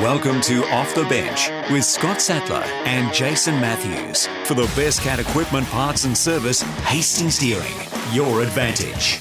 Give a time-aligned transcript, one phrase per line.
[0.00, 4.28] Welcome to Off the Bench with Scott Sattler and Jason Matthews.
[4.48, 7.74] For the best cat equipment parts and service, Hastings Deering,
[8.10, 9.20] your advantage.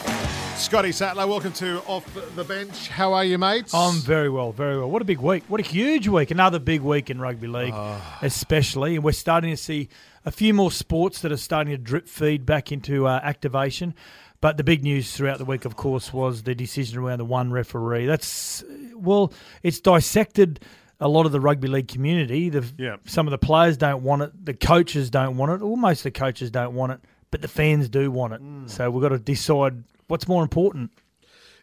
[0.57, 2.88] Scotty Sattler, welcome to Off the Bench.
[2.88, 3.73] How are you, mates?
[3.73, 4.89] I'm very well, very well.
[4.89, 5.44] What a big week.
[5.50, 6.31] What a huge week.
[6.31, 7.75] Another big week in rugby league,
[8.21, 8.96] especially.
[8.96, 9.89] And we're starting to see
[10.23, 13.96] a few more sports that are starting to drip feed back into uh, activation.
[14.42, 17.52] But the big news throughout the week, of course, was the decision around the one
[17.52, 18.05] referee.
[18.05, 18.63] That's,
[18.95, 20.62] well, it's dissected
[21.02, 22.49] a lot of the rugby league community.
[22.49, 22.95] The, Yeah.
[23.05, 26.52] Some of the players don't want it, the coaches don't want it, Almost the coaches
[26.52, 28.41] don't want it, but the fans do want it.
[28.70, 30.91] So we've got to decide what's more important.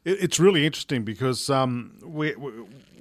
[0.05, 2.51] It- it's really interesting because um, we, we,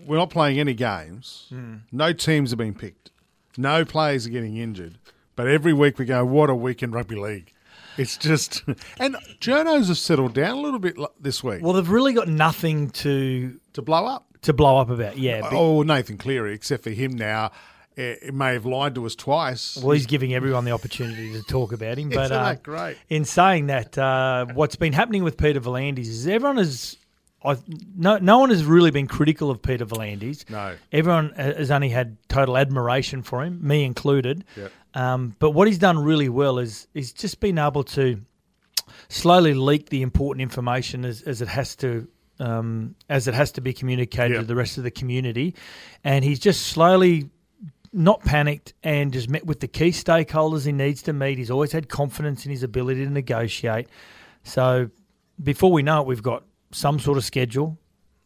[0.06, 1.48] we're not playing any games.
[1.50, 1.76] Hmm.
[1.92, 3.12] No teams are being picked.
[3.58, 4.98] No players are getting injured.
[5.36, 7.52] But every week we go, what a week in rugby league.
[7.98, 8.64] It's just.
[9.00, 12.90] And journos have settled down a little bit this week Well, they've really got nothing
[12.92, 14.26] to to blow up.
[14.44, 15.18] to blow up about.
[15.18, 15.42] Yeah.
[15.42, 17.52] but- Oh, Nathan Cleary, except for him now,
[17.98, 19.78] It may have lied to us twice.
[19.78, 22.10] well, he's giving everyone the opportunity to talk about him.
[22.14, 22.98] But Isn't uh, that great?
[23.10, 26.98] in saying that, uh, what's been happening with Peter V'landys is everyone is.
[27.46, 27.58] I,
[27.96, 30.50] no, no one has really been critical of Peter V'landys.
[30.50, 30.76] No.
[30.92, 34.44] Everyone has only had total admiration for him, me included.
[34.56, 34.72] Yep.
[34.94, 38.22] Um, but what he's done really well is is just been able to
[39.10, 42.08] slowly leak the important information as, as it has to
[42.40, 44.42] um, as it has to be communicated Yep.
[44.42, 45.56] to the rest of the community,
[46.04, 47.30] and he's just slowly
[47.94, 51.38] not panicked and just met with the key stakeholders he needs to meet.
[51.38, 53.88] He's always had confidence in his ability to negotiate.
[54.44, 54.90] So
[55.42, 56.44] before we know it, we've got
[56.76, 57.78] some sort of schedule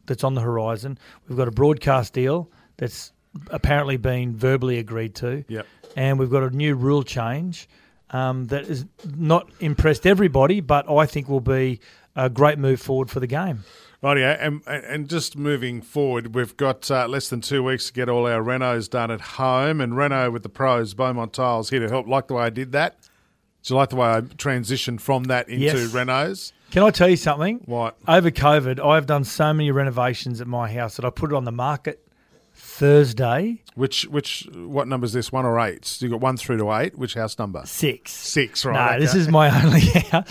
[0.06, 0.98] that's on the horizon.
[1.28, 3.12] We've got a broadcast deal that's
[3.50, 5.44] apparently been verbally agreed to.
[5.48, 5.66] Yep.
[5.96, 7.68] And we've got a new rule change
[8.10, 11.80] um, that has not impressed everybody, but I think will be
[12.16, 13.64] a great move forward for the game.
[14.02, 18.08] Rightio, and, and just moving forward, we've got uh, less than two weeks to get
[18.08, 21.88] all our renos done at home, and Reno with the pros, Beaumont Tiles here to
[21.88, 22.08] help.
[22.08, 22.96] Like the way I did that?
[23.62, 25.92] Do you like the way I transitioned from that into Yes.
[25.92, 26.52] Renaults?
[26.70, 27.60] Can I tell you something?
[27.66, 27.96] What?
[28.06, 31.44] Over COVID, I've done so many renovations at my house that I put it on
[31.44, 32.06] the market
[32.54, 35.32] Thursday, Which which what number is this?
[35.32, 35.84] One or eight?
[35.84, 36.96] So you got one through to eight.
[36.98, 37.62] Which house number?
[37.64, 38.12] six.
[38.12, 38.92] Six, right?
[38.94, 40.28] No, this is my only house.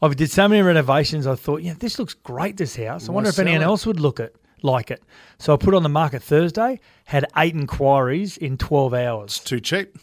[0.00, 1.26] I did so many renovations.
[1.26, 2.56] I thought, yeah, this looks great.
[2.56, 3.08] This house.
[3.08, 3.64] I Why wonder if anyone it?
[3.64, 5.02] else would look it like it.
[5.38, 6.80] So I put it on the market Thursday.
[7.04, 9.38] Had eight inquiries in twelve hours.
[9.40, 9.98] too cheap.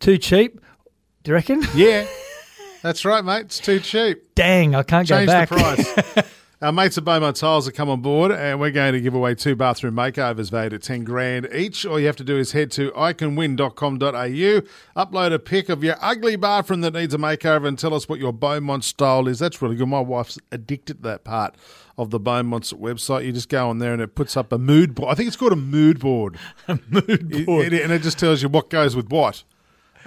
[0.00, 0.60] Too cheap.
[1.24, 1.62] Do you reckon?
[1.74, 2.06] Yeah,
[2.82, 3.42] that's right, mate.
[3.46, 4.34] It's too cheap.
[4.34, 5.48] Dang, I can't Change go back.
[5.48, 6.28] Change the price.
[6.60, 9.36] Our mates at Beaumont Tiles have come on board, and we're going to give away
[9.36, 11.86] two bathroom makeovers valued at 10 grand each.
[11.86, 14.60] All you have to do is head to iconwin.com.au,
[14.96, 18.18] upload a pic of your ugly bathroom that needs a makeover, and tell us what
[18.18, 19.38] your Beaumont style is.
[19.38, 19.86] That's really good.
[19.86, 21.54] My wife's addicted to that part
[21.96, 23.24] of the Beaumont's website.
[23.24, 25.12] You just go on there and it puts up a mood board.
[25.12, 26.38] I think it's called a mood board.
[26.88, 27.72] Mood board.
[27.72, 29.44] It- and it just tells you what goes with what.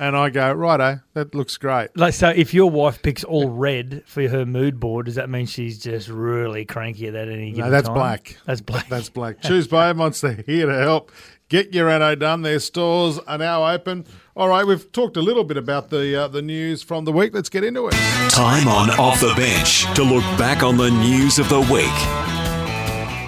[0.02, 1.96] And I go, righto, that looks great.
[1.96, 5.46] Like so, if your wife picks all red for her mood board, does that mean
[5.46, 7.94] she's just really cranky at that any given No, that's time?
[7.94, 8.38] black.
[8.48, 8.90] That's black.
[8.90, 9.42] That's black.
[9.44, 10.20] Choose Beaumonts.
[10.22, 11.12] They're here to help.
[11.50, 12.42] Get your reno done.
[12.42, 14.06] Their stores are now open.
[14.36, 17.36] All right, we've talked a little bit about the uh, the news from the week.
[17.36, 17.94] Let's get into it.
[18.32, 21.86] Time on Off the Bench to look back on the news of the week.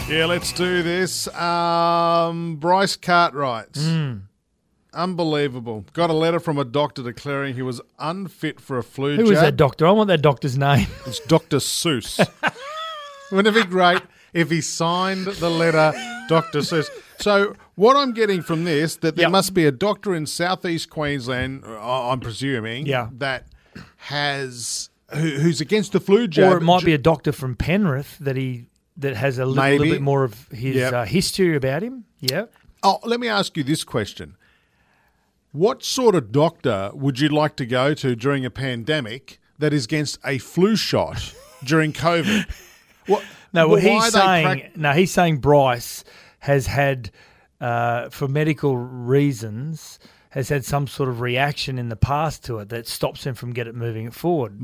[0.10, 1.28] Yeah, let's do this.
[1.36, 3.78] Um, Bryce Cartwright.
[4.94, 5.86] Unbelievable.
[5.94, 9.34] Got a letter from a doctor declaring he was unfit for a flu Who jab.
[9.34, 9.88] is that doctor?
[9.88, 10.88] I want that doctor's name.
[11.06, 11.58] It's Dr.
[11.58, 12.20] Seuss.
[13.32, 14.02] Wouldn't it be great
[14.34, 15.92] if he signed the letter
[16.30, 16.60] Dr.
[16.60, 16.90] Seuss?
[17.20, 19.32] So what I'm getting from this that there Yep.
[19.32, 23.10] must be a doctor in southeast Queensland, I'm presuming, Yeah.
[23.18, 23.48] that
[23.98, 26.52] has who, who's against the flu jab.
[26.54, 28.68] or it might be a doctor from Penrith that he
[28.98, 29.78] that has a li- Maybe.
[29.80, 30.94] little bit more of his Yep.
[30.94, 32.04] uh, history about him.
[32.20, 32.46] Yeah.
[32.84, 34.36] Oh, let me ask you this question:
[35.54, 39.86] What sort of doctor would you like to go to during a pandemic that is
[39.86, 41.34] against a flu shot
[41.64, 42.46] during COVID?
[43.06, 43.22] What?
[43.54, 44.94] No, well, he's saying prac- no.
[44.94, 46.06] He's saying Bryce
[46.40, 47.12] has had,
[47.60, 52.70] uh, for medical reasons, has had some sort of reaction in the past to it
[52.70, 54.58] that stops him from get it moving it forward.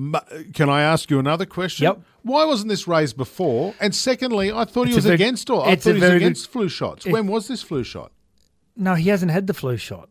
[0.53, 1.83] Can I ask you another question?
[1.83, 2.01] Yep.
[2.23, 3.75] Why wasn't this raised before?
[3.81, 5.63] And secondly, I thought he It's a was very- against all.
[5.63, 7.05] I thought he was very good- against flu shots.
[7.05, 8.13] it- when was this flu shot?
[8.77, 10.07] No, he hasn't had the flu shot.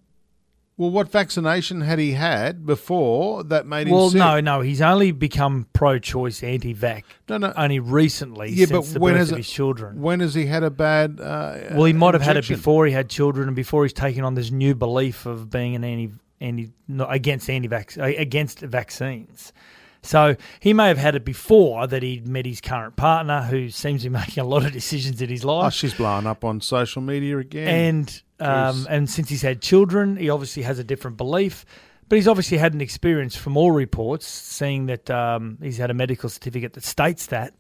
[0.79, 4.19] Well, what vaccination had he had before that made him Well, sick?
[4.21, 7.05] no, no, he's only become pro-choice, anti-vac.
[7.29, 7.53] No, no.
[7.57, 10.01] only recently Yeah, since but when has of it- his children.
[10.01, 11.21] When has he had a bad?
[11.21, 14.23] Uh, Well, he might have had it before he had children, and before he's taken
[14.25, 19.53] on this new belief of being an anti, anti, no, against anti-vac, uh, against vaccines.
[20.01, 24.03] So he may have had it before that he'd met his current partner, who seems
[24.05, 25.67] to be making a lot of decisions in his life.
[25.67, 27.67] Oh, she's blowing up on social media again.
[27.99, 31.65] and um, and since he's had children, he obviously has a different belief.
[32.09, 35.95] But he's obviously had an experience from all reports, seeing that um, he's had a
[35.95, 37.55] medical certificate that states that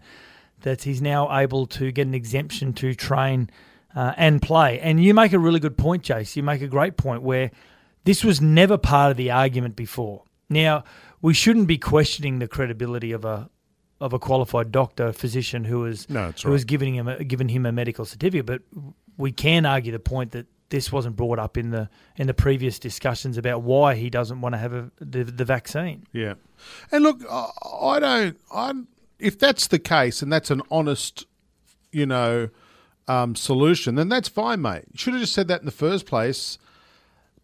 [0.62, 3.48] that he's now able to get an exemption to train
[3.94, 4.80] uh, and play.
[4.80, 6.34] And you make a really good point, Jace.
[6.34, 7.50] You make a great point where
[8.04, 10.24] this was never part of the argument before.
[10.48, 10.84] Now
[11.20, 13.50] we shouldn't be questioning the credibility of a
[14.00, 16.52] of a qualified doctor, physician who is No, who right.
[16.52, 18.46] has given him a, given him a medical certificate.
[18.46, 18.62] But
[19.16, 22.78] we can argue the point that this wasn't brought up in the in the previous
[22.78, 26.06] discussions about why he doesn't want to have a, the the vaccine.
[26.12, 26.34] Yeah,
[26.92, 28.40] and look, I, don't.
[28.52, 28.72] I
[29.18, 31.26] if that's the case and that's an honest,
[31.90, 32.50] you know,
[33.06, 34.84] um, solution, then that's fine, mate.
[34.92, 36.58] You should have just said that in the first place.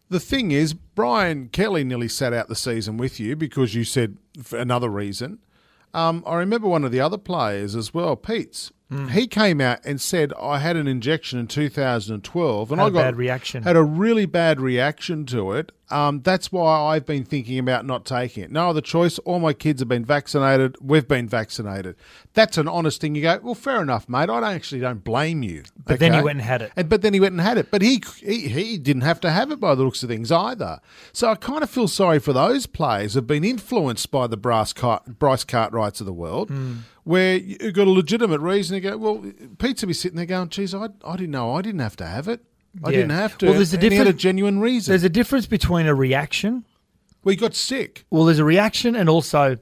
[0.09, 4.17] The thing is, Brian Kelly nearly sat out the season with you because you said
[4.43, 5.39] for another reason.
[5.95, 8.71] Um, I remember one of the other players as well, Pete's.
[8.89, 9.07] Hmm.
[9.07, 12.99] He came out and said, "I had an injection in 2012, and Had I got
[12.99, 13.63] bad reaction.
[13.63, 15.71] Had a really bad reaction to it.
[15.89, 18.51] Um, that's why I've been thinking about not taking it.
[18.51, 19.19] No other choice.
[19.19, 20.75] All my kids have been vaccinated.
[20.81, 21.95] We've been vaccinated.
[22.33, 23.13] That's an honest thing.
[23.13, 24.21] You go, well, fair enough, mate.
[24.21, 25.63] I don't actually don't blame you.
[25.85, 26.71] But then he went and had it.
[26.75, 27.69] And, but then he went and had it.
[27.69, 30.79] But he, he he didn't have to have it by the looks of things either.
[31.13, 34.73] So I kind of feel sorry for those players who've been influenced by the Bryce,
[34.73, 36.73] Cart, Bryce Cartwrights of the world, Hmm.
[37.05, 40.73] Where you've got a legitimate reason to go, well, will be sitting there going, geez,
[40.73, 41.53] I, I didn't know.
[41.55, 42.41] I didn't have to have it.
[42.83, 42.97] I Yeah.
[42.97, 43.45] didn't have to.
[43.45, 44.91] Well, there's a and he had a genuine reason.
[44.91, 46.65] There's a difference between a reaction.
[47.23, 48.05] Well, we got sick.
[48.09, 49.57] Well, there's a reaction, and also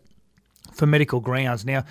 [0.73, 1.65] for medical grounds.
[1.65, 1.83] Now,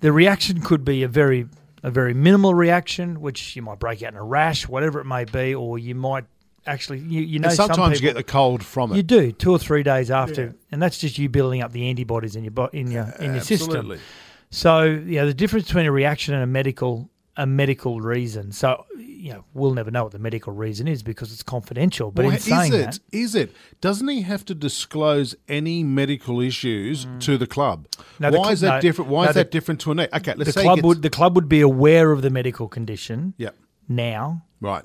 [0.00, 1.46] the reaction could be a very
[1.82, 5.24] a very minimal reaction, which you might break out in a rash, whatever it may
[5.24, 6.24] be, or you might
[6.66, 8.96] actually you, you know And sometimes some you get the cold from it.
[8.96, 12.34] You do two or three days after, and that's just you building up the antibodies
[12.34, 13.98] in your in your in your system.
[14.50, 18.50] So yeah, the difference between a reaction and a medical a medical reason.
[18.52, 22.10] So you know we'll never know what the medical reason is because it's confidential.
[22.10, 22.76] But Well, in is saying it?
[22.78, 23.52] that, Is it?
[23.80, 27.88] Doesn't he have to disclose any medical issues to the club?
[27.88, 28.04] Mm.
[28.20, 29.10] No, the Why cl- is that no, different?
[29.10, 30.00] Why no, is the- that different to an?
[30.00, 33.50] Okay, let's the club would the club would be aware of the medical condition Yeah,
[33.88, 34.84] now, right.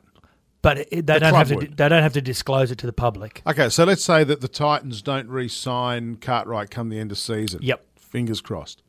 [0.62, 1.56] but it, they The don't have to.
[1.56, 1.78] would.
[1.78, 3.42] They don't have to disclose it to the public.
[3.48, 7.60] Okay, so let's say that the Titans don't re-sign Cartwright come the end of season.
[7.64, 7.86] Yep.
[7.96, 8.84] Fingers crossed.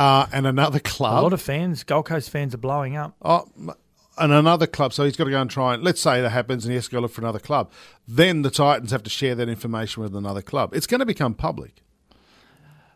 [0.00, 1.20] Uh, and another club.
[1.20, 3.14] A lot of fans, Gold Coast fans, are blowing up.
[3.20, 3.46] Oh,
[4.16, 4.94] and another club.
[4.94, 6.86] So he's got to go and try and let's say that happens, and he has
[6.86, 7.70] to go look for another club.
[8.08, 10.74] Then the Titans have to share that information with another club.
[10.74, 11.82] It's going to become public.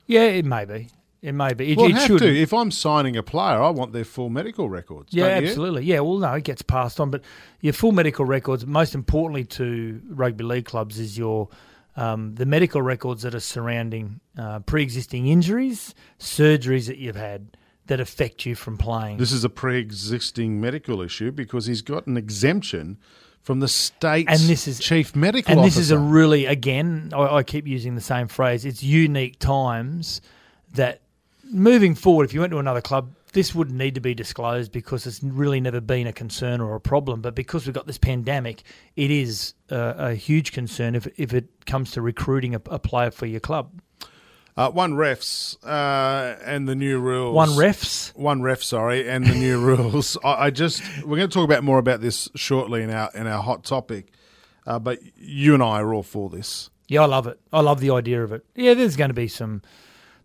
[0.06, 0.88] Yeah, it may be.
[1.20, 1.72] It may be.
[1.72, 2.18] It, Well, it it have should.
[2.20, 2.40] to.
[2.40, 5.12] If I'm signing a player, I want their full medical records.
[5.12, 5.84] Yeah, absolutely.
[5.84, 7.22] Yeah, well, no, it gets passed on, but
[7.60, 8.66] your full medical records.
[8.66, 11.48] Most importantly to rugby league clubs is your
[11.96, 17.56] um, the medical records that are surrounding uh, pre-existing injuries, surgeries that you've had
[17.86, 19.18] that affect you from playing.
[19.18, 22.98] This is a pre-existing medical issue because he's got an exemption
[23.42, 25.78] from the state's And this is- chief medical and officer.
[25.78, 28.64] this is a really, again, I, I keep using the same phrase.
[28.64, 30.20] It's unique times
[30.72, 31.02] that
[31.50, 35.06] moving forward, if you went to another club, this wouldn't need to be disclosed because
[35.06, 37.20] it's really never been a concern or a problem.
[37.20, 38.62] But because we've got this pandemic,
[38.96, 43.10] it is a, a huge concern if, if it comes to recruiting a, a player
[43.10, 43.72] for your club.
[44.56, 47.34] uh, one refs uh, and the new rules.
[47.34, 48.16] One refs.
[48.16, 50.16] One ref, sorry, and the new rules.
[50.24, 53.26] I, I just we're going to talk about more about this shortly in our in
[53.26, 54.12] our hot topic.
[54.66, 56.70] Uh, but you and I are all for this.
[56.88, 57.38] Yeah, I love it.
[57.52, 58.46] I love the idea of it.
[58.54, 59.60] Yeah, there's going to be some,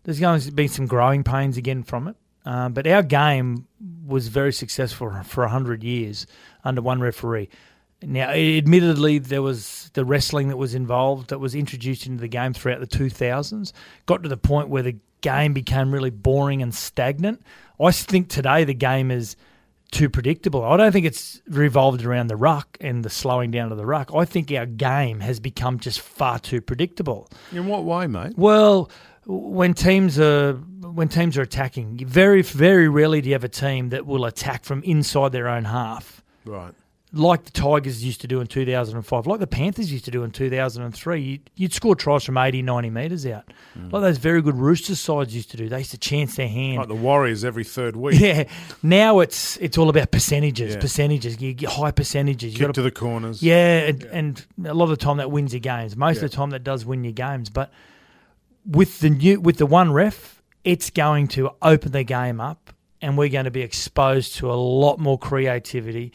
[0.04, 2.16] there's going to be some growing pains again from it.
[2.44, 3.66] Um, but our game
[4.06, 6.26] was very successful for hundred years
[6.64, 7.48] under one referee.
[8.02, 12.54] Now, admittedly, there was the wrestling that was involved that was introduced into the game
[12.54, 13.72] throughout the 2000s.
[14.06, 17.42] Got to the point where the game became really boring and stagnant.
[17.78, 19.36] I think today the game is
[19.90, 20.64] too predictable.
[20.64, 24.10] I don't think it's revolved around the ruck and the slowing down of the ruck.
[24.14, 27.28] I think our game has become just far too predictable.
[27.52, 28.32] In what way, mate?
[28.36, 28.90] Well,
[29.26, 30.58] when teams are
[30.94, 34.64] when teams are attacking, very very rarely do you have a team that will attack
[34.64, 36.22] from inside their own half.
[36.44, 36.72] Right.
[37.12, 40.30] Like the Tigers used to do in 2005, like the Panthers used to do in
[40.30, 41.20] 2003.
[41.20, 43.46] You'd, you'd score tries from 80, 90 metres out.
[43.76, 43.92] Mm.
[43.92, 45.68] Like those very good Roosters sides used to do.
[45.68, 46.76] They used to chance their hand.
[46.78, 48.20] Like the Warriors every third week.
[48.20, 48.44] Yeah.
[48.84, 50.80] Now it's it's all about percentages, Yeah.
[50.80, 51.40] percentages.
[51.42, 52.52] You get high percentages.
[52.52, 53.42] You Kick got to the corners.
[53.42, 55.96] yeah, and, and a lot of the time that wins your games.
[55.96, 57.50] Most of the time that does win your games.
[57.50, 57.72] But
[58.64, 63.16] with the new with the one ref, it's going to open the game up, and
[63.16, 66.12] we're going to be exposed to a lot more creativity,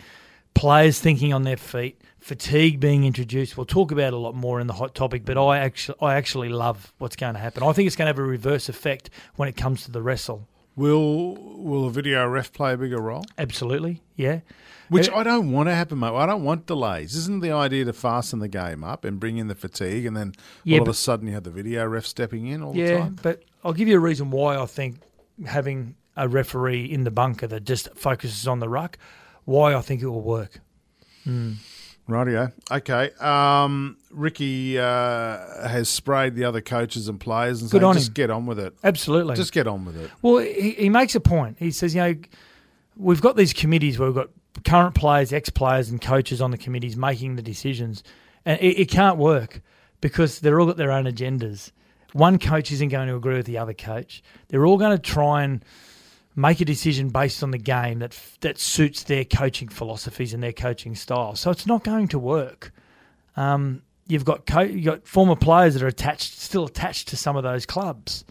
[0.54, 3.58] players thinking on their feet, fatigue being introduced.
[3.58, 6.50] We'll talk about a lot more in the hot topic, but I actually I actually
[6.50, 7.64] love what's going to happen.
[7.64, 10.48] I think it's going to have a reverse effect when it comes to the wrestle.
[10.76, 13.26] Will will a video ref play a bigger role?
[13.38, 14.42] Absolutely, yeah.
[14.90, 16.14] Which Uh, I don't want to happen, mate.
[16.14, 17.16] I don't want delays.
[17.16, 20.34] Isn't the idea to fasten the game up and bring in the fatigue, and then
[20.64, 23.00] Yeah, all of a sudden you have the video ref stepping in all the Yeah,
[23.00, 23.18] time?
[23.22, 24.98] but I'll give you a reason why I think
[25.46, 28.98] having a referee in the bunker that just focuses on the ruck,
[29.46, 30.60] why I think it will work.
[32.08, 32.52] Rightio.
[32.72, 33.10] Okay.
[33.20, 38.14] Um, Ricky uh, has sprayed the other coaches and players and Good on just him.
[38.14, 38.74] get on with it.
[38.84, 39.36] Absolutely.
[39.36, 40.12] Just get on with it.
[40.22, 41.58] Well, he, he makes a point.
[41.60, 42.16] He says, you know,
[42.96, 44.30] we've got these committees where we've got
[44.64, 48.04] current players, ex players, and coaches on the committees making the decisions,
[48.46, 49.62] and it, it can't work
[50.00, 51.72] because they're all got their own agendas.
[52.14, 54.24] One coach isn't going to agree with the other coach.
[54.48, 55.66] They're all going to try and
[56.36, 60.54] make a decision based on the game that that suits their coaching philosophies and their
[60.54, 61.36] coaching style.
[61.36, 62.72] So it's not going to work.
[63.38, 67.36] Um, you've got co- you've got former players that are attached, still attached to some
[67.36, 68.26] of those clubs.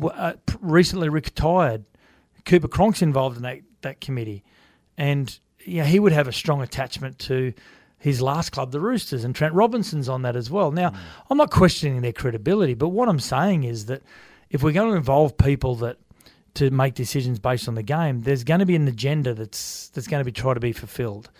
[0.00, 1.84] Uh, recently retired.
[2.44, 4.42] Cooper Cronk's involved in that, that committee,
[4.96, 7.52] and yeah, he would have a strong attachment to
[7.98, 10.70] his last club, the Roosters, and Trent Robinson's on that as well.
[10.70, 10.92] Now,
[11.28, 14.02] I'm not questioning their credibility, but what I'm saying is that
[14.50, 15.98] if we're going to involve people that
[16.54, 20.06] to make decisions based on the game, there's going to be an agenda that's that's
[20.06, 21.30] going to be try to be fulfilled.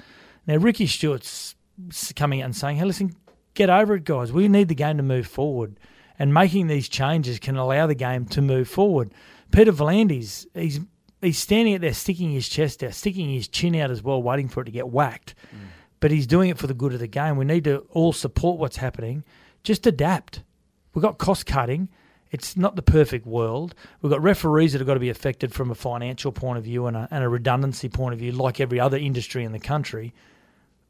[0.47, 1.55] Now, Ricky Stuart's
[2.15, 3.15] coming out and saying, "Hey, listen,
[3.55, 4.33] get over it, guys.
[4.33, 5.79] We need the game to move forward,
[6.19, 9.13] and making these changes can allow the game to move forward."
[9.51, 10.81] Peter V'landys, he's
[11.21, 14.49] he's standing out there, sticking his chest out, sticking his chin out as well, waiting
[14.49, 15.35] for it to get whacked.
[15.55, 15.69] Mm.
[16.01, 17.37] But he's doing it for the good of the game.
[17.37, 19.25] We need to all support what's happening.
[19.65, 20.43] Just adapt.
[20.95, 21.89] We've got cost cutting.
[22.31, 23.75] It's not the perfect world.
[24.03, 26.87] We've got referees that have got to be affected from a financial point of view
[26.87, 30.13] and a, and a redundancy point of view, like every other industry in the country.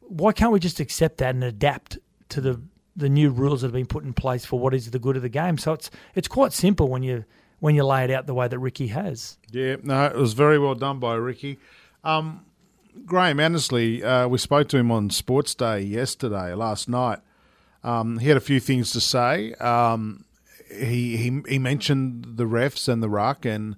[0.00, 1.98] Why can't we just accept that and adapt
[2.30, 2.60] to the
[2.96, 5.22] the new rules that have been put in place for what is the good of
[5.22, 5.58] the game?
[5.58, 7.24] So it's it's quite simple when you
[7.60, 9.38] when you lay it out the way that Ricky has.
[9.50, 11.58] Yeah, no, it was very well done by Ricky.
[12.04, 12.44] Um,
[13.04, 17.20] Graham Annesley, uh, we spoke to him on Sports Day yesterday, last night.
[17.84, 19.54] Um, he had a few things to say.
[19.54, 20.24] Um,
[20.70, 23.76] he, he he mentioned the refs and the ruck, and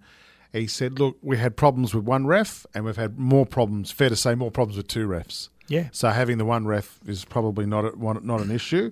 [0.53, 3.91] he said, "Look, we had problems with one ref, and we've had more problems.
[3.91, 5.49] Fair to say, more problems with two refs.
[5.69, 5.89] Yeah.
[5.93, 8.91] So having the one ref is probably not a, one- not an issue.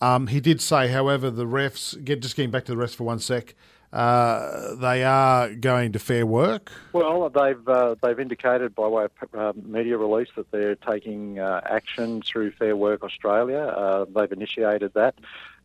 [0.00, 2.02] Um, he did say, however, the refs.
[2.04, 3.54] Get just getting back to the refs for one sec.
[3.92, 6.70] Uh, they are going to fair work.
[6.92, 11.60] Well, they've uh, they've indicated by way of uh, media release that they're taking uh,
[11.68, 13.58] action through Fair Work Australia.
[13.58, 15.16] Uh, they've initiated that.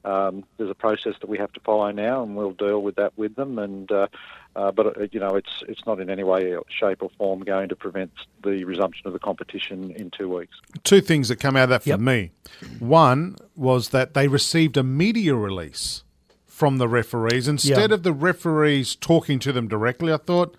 [0.06, 3.18] Um, there's a process that we have to follow now, and we'll deal with that
[3.18, 3.58] with them.
[3.58, 4.08] And uh,
[4.56, 7.70] uh, but uh, you know, it's it's not in any way, shape, or form going
[7.70, 8.12] to prevent
[8.44, 10.56] the resumption of the competition in two weeks.
[10.84, 12.00] two things that come out of that for Yep.
[12.00, 12.32] me.
[12.80, 16.04] One was that they received a media release
[16.46, 17.96] from the referees instead Yeah.
[17.96, 20.14] of the referees talking to them directly.
[20.14, 20.56] I thought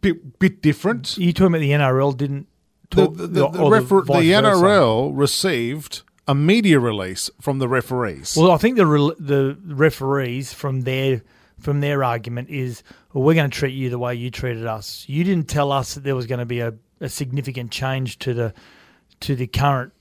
[0.00, 1.16] bit bit different.
[1.18, 2.46] You talking about the NRL didn't
[2.90, 4.12] The, talk the, the, refer- the?
[4.32, 8.36] NRL received a media release from the referees.
[8.36, 11.22] Well, I think the re- the referees from their
[11.58, 15.04] from their argument is, well, we're going to treat you the way you treated us.
[15.08, 18.34] You didn't tell us that there was going to be a, a significant change to
[18.34, 18.54] the
[19.20, 19.92] to the current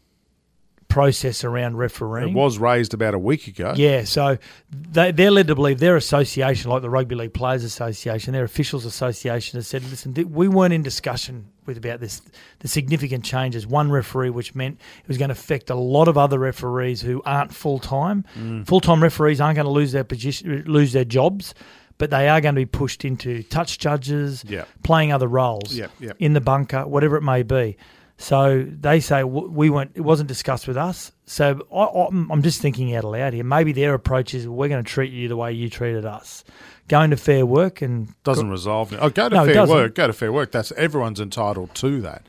[0.96, 2.30] process around refereeing.
[2.30, 3.74] it was raised about a week ago.
[3.76, 4.38] Yeah, so
[4.72, 8.86] they, they're led to believe their association, like the Rugby League Players Association, their officials
[8.86, 12.22] association, has said, listen, we weren't in discussion with about this,
[12.60, 13.68] the significant changes.
[13.68, 17.22] One referee, which meant it was going to affect a lot of other referees who
[17.26, 18.24] aren't full time.
[18.40, 18.66] Mm.
[18.66, 21.54] Full time referees aren't going to lose their position, lose their jobs,
[21.98, 24.64] but they are going to be pushed into touch judges, Yeah.
[24.84, 26.14] playing other roles Yeah, yeah.
[26.20, 27.76] in the bunker, whatever it may be.
[28.18, 29.92] So they say we weren't.
[29.94, 31.12] It wasn't discussed with us.
[31.26, 33.44] So I, I'm just thinking out aloud here.
[33.44, 36.44] Maybe their approach is we're going to treat you the way you treated us.
[36.88, 39.00] Going to fair work and Doesn't resolve it.
[39.02, 39.96] Oh, go to No, fair work.
[39.96, 40.52] Go to fair work.
[40.52, 42.26] That's everyone's entitled to that.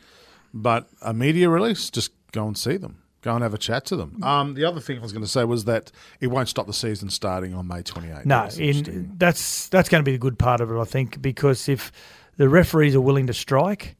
[0.52, 3.02] But a media release, just go and see them.
[3.22, 4.22] Go and have a chat to them.
[4.22, 6.72] Um, the other thing I was going to say was that it won't stop the
[6.72, 8.24] season starting on May 28th.
[8.24, 11.20] no, That's in, that's that's going to be the good part of it, I think,
[11.20, 11.92] because if
[12.36, 13.96] the referees are willing to strike,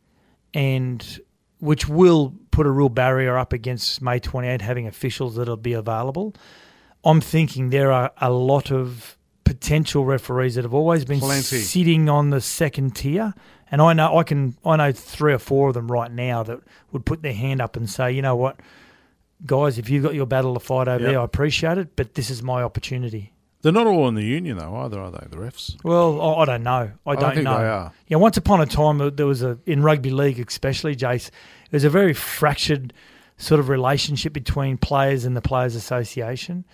[0.55, 1.21] and
[1.59, 6.35] which will put a real barrier up against May 28 having officials that'll be available.
[7.05, 11.59] I'm thinking there are a lot of potential referees that have always been Plenty.
[11.59, 13.33] sitting on the second tier,
[13.71, 16.61] and I know I can I know three or four of them right now that
[16.93, 18.59] would put their hand up and say, you know what,
[19.45, 21.11] guys, if you've got your battle to fight over Yep.
[21.13, 23.33] there, I appreciate it, but this is my opportunity.
[23.67, 25.27] They're not all in the union though, either, are they?
[25.29, 25.77] The refs.
[25.83, 26.93] Well, I, I don't know.
[27.05, 27.59] I don't think know.
[27.59, 27.93] they are.
[28.07, 31.33] Yeah, once upon a time uh, there was a in rugby league, especially Jace.
[31.73, 32.93] Was a very fractured
[33.39, 36.65] sort of relationship between players and the Players Association.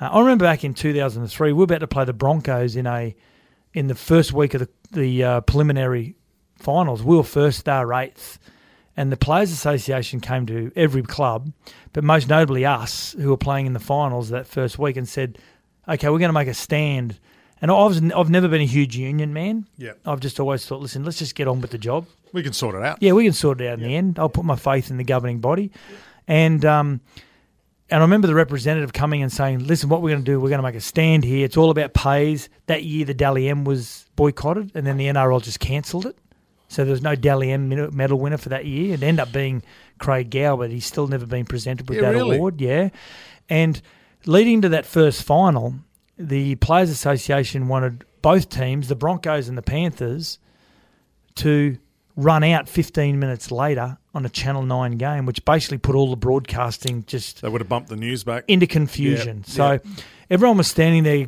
[0.00, 3.14] Uh, I remember back in 2003, we were about to play the Broncos in a
[3.74, 6.16] in the first week of the the uh, preliminary
[6.56, 7.02] finals.
[7.02, 8.38] We were first, they were eighth,
[8.96, 11.52] and the Players Association came to every club,
[11.92, 15.38] but most notably us, who were playing in the finals that first week, and said,
[15.88, 17.18] "Okay, we're going to make a stand."
[17.60, 19.66] And I was I've never been a huge union man.
[19.76, 19.92] Yeah.
[20.06, 22.06] I've just always thought, listen, let's just get on with the job.
[22.32, 22.98] We can sort it out.
[23.02, 24.18] Yeah, we can sort it out in the end.
[24.18, 25.72] I'll put my faith in the governing body,
[26.28, 27.00] and um,
[27.90, 30.50] and I remember the representative coming and saying, "Listen, what we're going to do, we're
[30.50, 31.44] going to make a stand here.
[31.44, 35.42] It's all about pays." That year, the Dally M was boycotted, and then the NRL
[35.42, 36.16] just cancelled it.
[36.68, 38.92] So there was no Dally M medal winner for that year.
[38.94, 39.62] It ended up being
[39.98, 42.36] Craig Gow, but he's still never been presented with Yeah, that really?
[42.36, 42.60] award.
[42.60, 42.90] Yeah,
[43.48, 43.80] and
[44.28, 45.74] leading to that first final,
[46.18, 50.38] the Players Association wanted both teams, the Broncos and the Panthers,
[51.36, 51.78] to
[52.14, 56.16] run out 15 minutes later on a Channel 9 game, which basically put all the
[56.16, 58.44] broadcasting just They would have bumped the news back.
[58.48, 59.44] into confusion.
[59.46, 59.78] Yeah, so yeah.
[60.28, 61.26] everyone was standing there,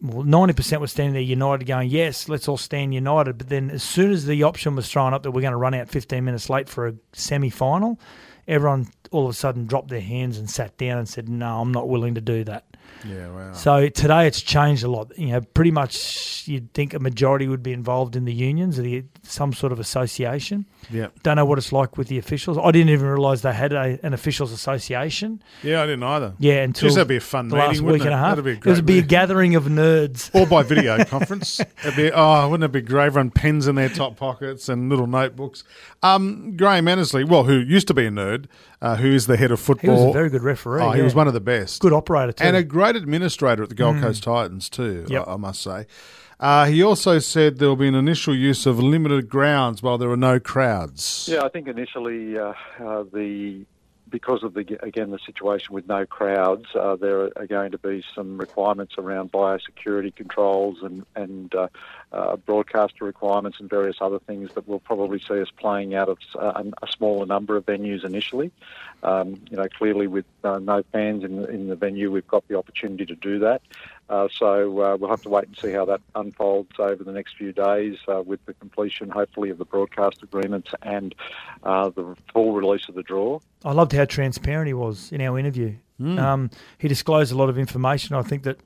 [0.00, 3.36] well, 90% was standing there united, going, yes, let's all stand united.
[3.36, 5.74] But then as soon as the option was thrown up that we're going to run
[5.74, 8.00] out 15 minutes late for a semi final,
[8.48, 11.72] everyone all of a sudden dropped their hands and sat down and said, no, I'm
[11.72, 12.64] not willing to do that.
[13.06, 13.52] yeah, wow.
[13.52, 15.16] So today it's changed a lot.
[15.16, 18.82] You know, pretty much you'd think a majority would be involved in the unions or
[18.82, 20.66] the, some sort of association.
[20.90, 22.58] Yeah, Don't know what it's like with the officials.
[22.58, 25.42] I didn't even realise they had a, an officials association.
[25.62, 25.82] yeah.
[25.82, 26.34] I didn't either.
[26.38, 28.12] Yeah, until Jeez, that'd be a fun the meeting, last week and it?
[28.12, 28.30] a half.
[28.36, 30.34] That'd be a it would great be a gathering of nerds.
[30.34, 31.60] or by video conference.
[31.60, 33.06] It'd be, oh, wouldn't it be great?
[33.06, 35.64] Everyone pens in their top pockets and little notebooks.
[36.02, 38.46] Um, Graham Annesley, well, who used to be a nerd,
[38.80, 39.96] uh, who is the head of football.
[39.96, 40.82] He was a very good referee.
[40.82, 41.04] Oh, he yeah.
[41.04, 41.80] was one of the best.
[41.80, 42.44] good operator too.
[42.44, 45.04] and a great administrator at the Gold Coast Titans too.
[45.08, 45.26] Yep.
[45.26, 45.86] I, I must say.
[46.40, 50.10] Uh, he also said there will be an initial use of limited grounds while there
[50.10, 51.28] are no crowds.
[51.30, 53.64] Yeah, I think initially uh, uh, the
[54.08, 58.04] because of the again the situation with no crowds, uh, there are going to be
[58.14, 61.54] some requirements around biosecurity controls and and
[62.12, 66.18] uh, broadcaster requirements and various other things that will probably see us playing out of
[66.38, 68.50] uh, a smaller number of venues initially.
[69.02, 72.48] Um, you know, clearly with uh, no fans in the, in the venue, we've got
[72.48, 73.62] the opportunity to do that.
[74.08, 77.36] Uh, so uh, we'll have to wait and see how that unfolds over the next
[77.36, 81.14] few days uh, with the completion, hopefully, of the broadcast agreements and
[81.62, 83.38] uh, the full release of the draw.
[83.64, 85.74] I loved how transparent he was in our interview.
[85.98, 86.18] Hmm.
[86.18, 88.16] Um, he disclosed a lot of information.
[88.16, 88.58] I think that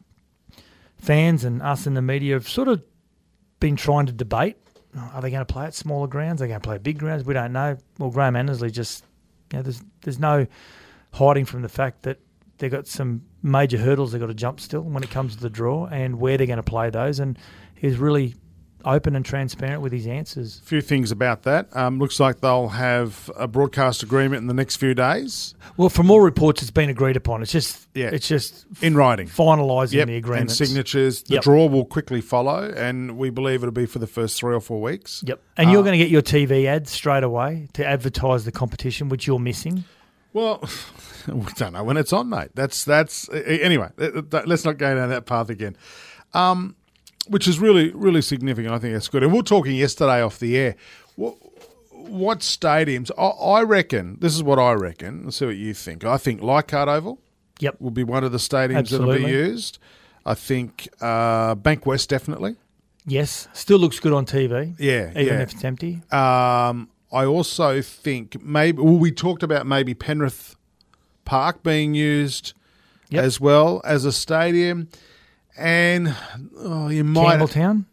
[0.97, 2.83] fans and us in the media have sort of
[3.63, 4.59] been trying to debate.
[4.95, 6.43] Oh, are they going to play at smaller grounds?
[6.43, 7.25] Are they going to play at big grounds?
[7.25, 7.79] We don't know.
[7.99, 9.05] Well, Graham Annesley just,
[9.51, 10.47] you know, there's there's no
[11.15, 12.19] hiding from the fact that
[12.59, 15.49] they've got some major hurdles they've got to jump still when it comes to the
[15.49, 17.21] draw and where they're going to play those.
[17.21, 17.39] And
[17.75, 18.35] he's really
[18.85, 20.59] open and transparent with his answers.
[20.63, 21.69] A few things about that.
[21.77, 26.11] Um, looks like they'll have a broadcast agreement in the next few days Well, from
[26.11, 27.43] all reports, it's been agreed upon.
[27.43, 28.11] It's just, Yeah.
[28.13, 29.27] it's just in writing.
[29.29, 31.23] finalising Yep, the agreement and signatures.
[31.23, 31.43] The Yep.
[31.45, 34.81] draw will quickly follow, and we believe it'll be for the first three or four
[34.81, 35.23] weeks.
[35.27, 35.41] Yep.
[35.57, 39.09] And you're Uh, going to get your TV ads straight away to advertise the competition,
[39.09, 39.85] which you're missing.
[40.33, 40.63] Well,
[41.29, 42.49] we don't know when it's on, mate.
[42.55, 43.89] That's that's anyway.
[43.99, 45.77] Let's not go down that path again.
[46.35, 46.75] Um,
[47.29, 48.75] which is really really significant.
[48.75, 49.23] I think that's good.
[49.23, 50.77] And we are talking yesterday off the air.
[51.17, 51.37] What,
[51.93, 53.11] what stadiums?
[53.19, 53.27] I,
[53.59, 54.19] I reckon.
[54.21, 55.25] This is what I reckon.
[55.25, 56.05] Let's see what you think.
[56.05, 57.19] I think Leichhardt Oval
[57.61, 57.81] Yep.
[57.81, 59.79] will be one of the stadiums that'll be used.
[60.27, 62.57] I think uh, Bankwest definitely.
[63.07, 63.49] Yes.
[63.53, 64.75] Still looks good on TV.
[64.79, 65.41] Yeah, Even yeah.
[65.43, 66.01] if it's empty.
[66.13, 70.57] Um, I also think maybe well, we talked about maybe Penrith
[71.25, 72.55] Park being used
[73.11, 73.25] Yep.
[73.25, 74.89] as well as a stadium,
[75.57, 76.15] and
[76.57, 77.39] oh, you might.
[77.39, 77.85] Campbelltown.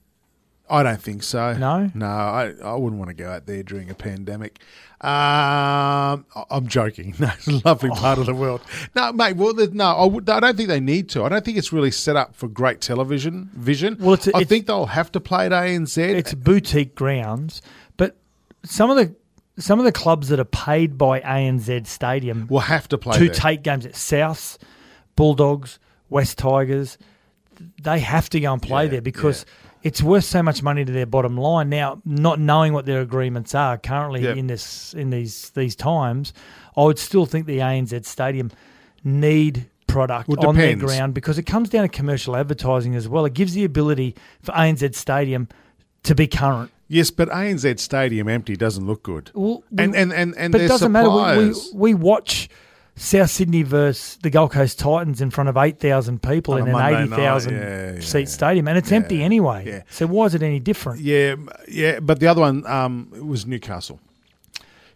[0.71, 1.53] I don't think so.
[1.53, 1.89] No?
[1.95, 4.59] no, I, I wouldn't want to go out there during a pandemic.
[5.01, 7.15] Um, I'm joking.
[7.19, 8.61] No, it's a lovely part of the world.
[8.95, 9.35] No, mate.
[9.35, 11.23] Well, no, I, would, I don't think they need to.
[11.23, 13.97] I don't think it's really set up for great television vision.
[13.99, 15.97] Well, it's- I it's- think they'll have to play at ANZ.
[15.97, 17.61] It's boutique grounds,
[17.97, 18.15] but
[18.63, 19.15] some of the
[19.61, 23.25] some of the clubs that are paid by ANZ Stadium we'll have to play to
[23.25, 23.33] there.
[23.33, 24.57] take games at Souths,
[25.15, 26.97] Bulldogs, West Tigers,
[27.81, 29.45] they have to go and play Yeah, there because
[29.83, 31.69] it's worth so much money to their bottom line.
[31.69, 34.37] Now, not knowing what their agreements are currently Yep.
[34.37, 36.33] in this in these these times,
[36.75, 38.51] I would still think the ANZ Stadium
[39.03, 43.25] need product Well, on their ground because it comes down to commercial advertising as well.
[43.25, 45.47] It gives the ability for ANZ Stadium
[46.03, 46.71] to be current.
[46.87, 49.31] Yes, but ANZ Stadium empty doesn't look good.
[49.33, 51.09] Well, we- and, and, and, and but it doesn't matter.
[51.09, 52.49] We, we, we watch
[52.99, 57.03] South Sydney versus the Gold Coast Titans in front of 8,000 people On in an
[57.03, 58.25] 80,000 yeah, yeah, seat yeah.
[58.25, 58.67] stadium.
[58.67, 59.85] And it's empty anyway.
[59.89, 60.99] So why is it any different?
[60.99, 61.35] Yeah,
[61.69, 64.01] yeah, but the other one um, was Newcastle.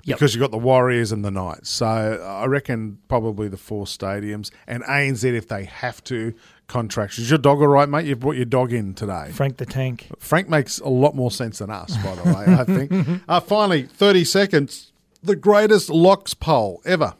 [0.03, 0.17] Yep.
[0.17, 1.69] Because you've got the Warriors and the Knights.
[1.69, 4.51] So I reckon probably the four stadiums.
[4.67, 6.33] And ANZ, if they have to,
[6.67, 7.17] contracts.
[7.19, 8.05] Is your dog all right, mate?
[8.05, 9.29] You've brought your dog in today.
[9.31, 10.09] Frank the Tank.
[10.19, 13.21] Frank makes a lot more sense than us, by the way, I think.
[13.29, 14.91] Uh, finally, 30 seconds.
[15.23, 17.13] The greatest locks poll ever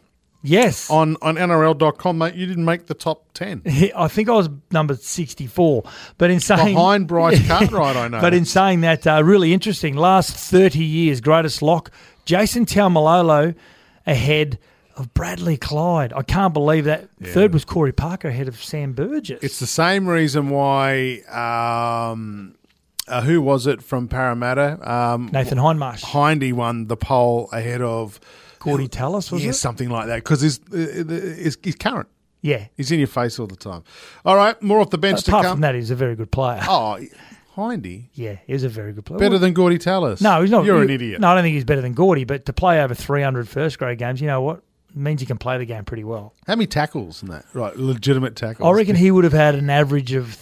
[0.44, 0.90] Yes.
[0.90, 2.34] on, on NRL.com, mate.
[2.34, 3.62] You didn't make the top 10.
[3.96, 5.84] I think I was number 64.
[6.18, 6.74] But in saying.
[6.74, 8.20] Behind Bryce Cartwright, I know.
[8.20, 9.96] But in saying that, uh, really interesting.
[9.96, 11.90] Last 30 years, greatest lock,
[12.26, 13.54] Jason Taumalolo
[14.06, 14.58] ahead
[14.96, 16.12] of Bradley Clyde.
[16.12, 17.08] I can't believe that.
[17.22, 19.42] Third was Corey Parker ahead of Sam Burgess.
[19.42, 21.22] It's the same reason why.
[22.12, 22.54] Um,
[23.08, 24.78] uh, who was it from Parramatta?
[24.90, 26.04] Um, Nathan Hindmarsh.
[26.04, 28.18] Hindy won the poll ahead of
[28.64, 29.44] Gordy Tallis, was it?
[29.44, 29.54] yeah, it?
[29.54, 32.08] something like that because he's, uh, he's he's current.
[32.42, 32.66] Yeah.
[32.76, 33.84] He's in your face all the time.
[34.24, 35.52] All right, more off the bench to Apart come.
[35.54, 36.60] from that, he's a very good player.
[36.68, 36.98] Oh,
[37.56, 39.18] Hindy Yeah, he's a very good player.
[39.18, 40.20] better than Gordy Tallis.
[40.20, 40.64] No, he's not.
[40.64, 41.20] You're an idiot.
[41.20, 43.98] No, I don't think he's better than Gordy, but to play over 300 first grade
[43.98, 44.58] games, you know what?
[44.90, 46.34] It means he can play the game pretty well.
[46.46, 47.46] How many tackles in that?
[47.54, 48.66] Right, legitimate tackles.
[48.66, 50.36] I reckon he would have had an average of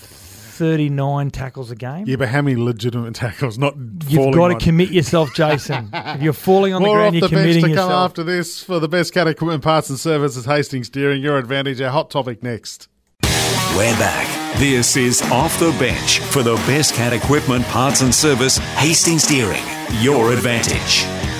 [0.63, 2.05] 39 tackles a game.
[2.07, 3.59] Yeah, but how many legitimate tackles?
[3.59, 5.91] Not You've falling got to on- commit yourself, Jason.
[5.93, 8.23] if you're falling on the More off ground, the you're bench committing to come after
[8.23, 10.45] this for the best cat equipment parts and services.
[10.45, 11.81] Hastings Deering, your advantage.
[11.81, 12.87] Our hot topic next.
[13.25, 14.29] We're back.
[14.59, 19.65] This is Off the Bench for the best cat equipment, parts and service, Hastings Deering.
[20.01, 21.32] Your advantage.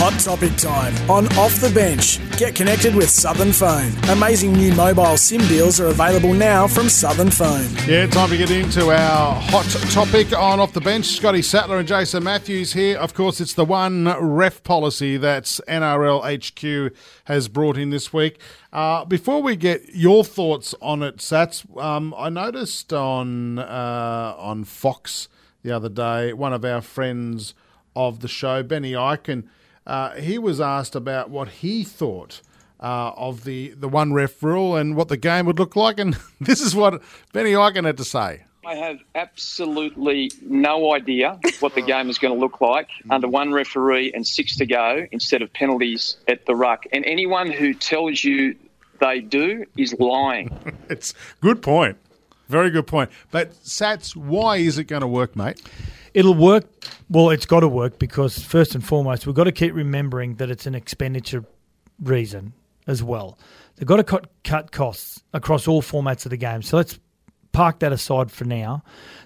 [0.00, 2.20] Hot topic time on Off the Bench.
[2.38, 3.90] Get connected with Southern Phone.
[4.10, 7.66] Amazing new mobile SIM deals are available now from Southern Phone.
[7.84, 11.04] Yeah, time to get into our hot topic on Off the Bench.
[11.06, 12.96] Scotty Sattler and Jason Matthews here.
[12.96, 18.38] Of course, it's the one ref policy that NRL HQ has brought in this week.
[18.72, 24.62] Uh, before we get your thoughts on it, Satts, um, I noticed on uh, on
[24.62, 25.28] Fox
[25.64, 27.54] the other day, one of our friends
[27.96, 29.48] of the show, Benny Ikin,
[29.88, 32.42] uh, he was asked about what he thought
[32.78, 35.98] uh, of the, the one ref rule and what the game would look like.
[35.98, 38.44] And this is what Benny Ikin had to say.
[38.66, 43.50] I have absolutely no idea what the game is going to look like under one
[43.50, 46.84] referee and six to go instead of penalties at the ruck.
[46.92, 48.56] And anyone who tells you
[49.00, 50.50] they do is lying.
[50.90, 51.98] It's good point.
[52.48, 53.10] Very good point.
[53.30, 55.60] But Satts, why is it going to work, mate?
[56.18, 56.64] It'll work.
[57.08, 60.50] Well, it's got to work because first and foremost, we've got to keep remembering that
[60.50, 61.44] it's an expenditure
[62.02, 62.54] reason
[62.88, 63.38] as well.
[63.76, 66.62] They've got to cut, cut costs across all formats of the game.
[66.62, 66.98] So let's
[67.52, 68.82] park that aside for now.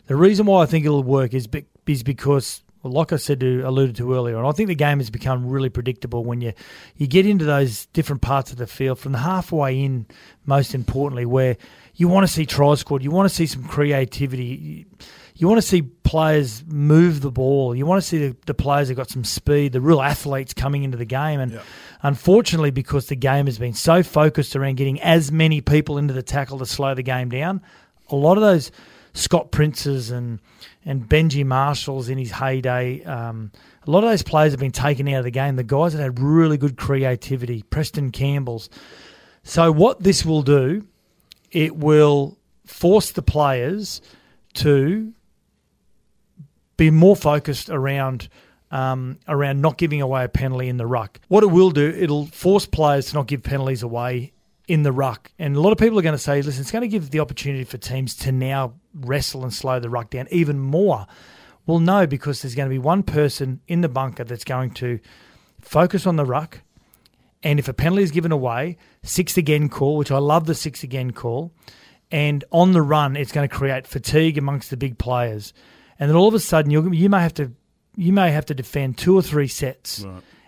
[0.07, 3.41] The reason why I think it'll work is be, is because, well, like I said
[3.41, 6.53] to alluded to earlier, and I think the game has become really predictable when you
[6.97, 10.05] you get into those different parts of the field from the halfway in.
[10.45, 11.57] Most importantly, where
[11.95, 14.85] you want to see try scored, you want to see some creativity.
[15.35, 17.75] You, want to see players move the ball.
[17.75, 20.85] You want to see the, the players that got some speed, the real athletes coming
[20.85, 21.41] into the game.
[21.41, 21.61] And
[22.03, 26.23] unfortunately, because the game has been so focused around getting as many people into the
[26.23, 27.63] tackle to slow the game down,
[28.09, 28.71] a lot of those
[29.15, 30.41] Scott Princes and
[30.85, 33.53] and Benji Marshalls in his heyday, um,
[33.87, 35.57] a lot of those players have been taken out of the game.
[35.57, 38.69] The guys that had really good creativity, Preston Campbell's.
[39.45, 40.87] So what this will do,
[41.51, 44.01] it will force the players
[44.55, 45.13] to
[46.83, 48.29] be more focused around
[48.73, 51.21] um, around not giving away a penalty in the ruck.
[51.29, 54.33] What it will do, it'll force players to not give penalties away
[54.67, 55.31] in the ruck.
[55.39, 57.21] And a lot of people are going to say, listen, it's going to give the
[57.21, 61.07] opportunity for teams to now wrestle and slow the ruck down even more.
[61.67, 64.99] Well, no, because there's going to be one person in the bunker that's going to
[65.61, 66.63] focus on the ruck.
[67.43, 70.83] And if a penalty is given away, six again call, which I love the six
[70.83, 71.53] again call.
[72.11, 75.53] And on the run, it's going to create fatigue amongst the big players.
[76.03, 77.53] And then all of a sudden, you you may have to
[77.95, 80.05] you may have to defend two or three sets.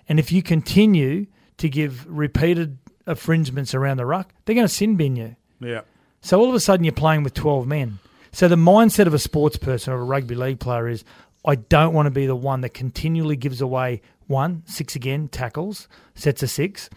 [0.08, 1.26] And if you continue
[1.58, 5.36] to give repeated infringements around the ruck, they're going to sin bin you.
[5.60, 5.82] Yeah.
[6.22, 8.00] So all of a sudden, you're playing with 12 men.
[8.32, 11.04] So the mindset of a sports person or a rugby league player is,
[11.46, 15.86] I don't want to be the one that continually gives away one, six again, tackles,
[16.16, 16.90] sets of six.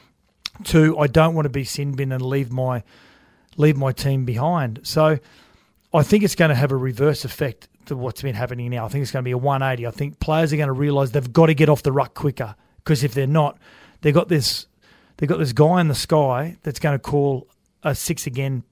[0.64, 2.82] Two, I don't want to be sin bin and leave my
[3.56, 4.80] leave my team behind.
[4.82, 5.20] So
[5.94, 8.86] I think it's going to have a reverse effect to what's been happening now.
[8.86, 9.88] I think it's going to be a 180.
[9.88, 12.56] I think players are going to realise they've got to get off the ruck quicker
[12.78, 13.58] because if they're not,
[14.02, 14.68] they've got this
[15.18, 17.48] they've got this guy in the sky that's going to call
[17.84, 18.64] a six again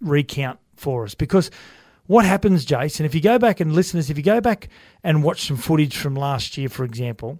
[0.00, 1.50] recount for us because
[2.06, 4.68] what happens, Jason, if you go back and listeners, if you go back
[5.04, 7.38] and watch some footage from last year, for example,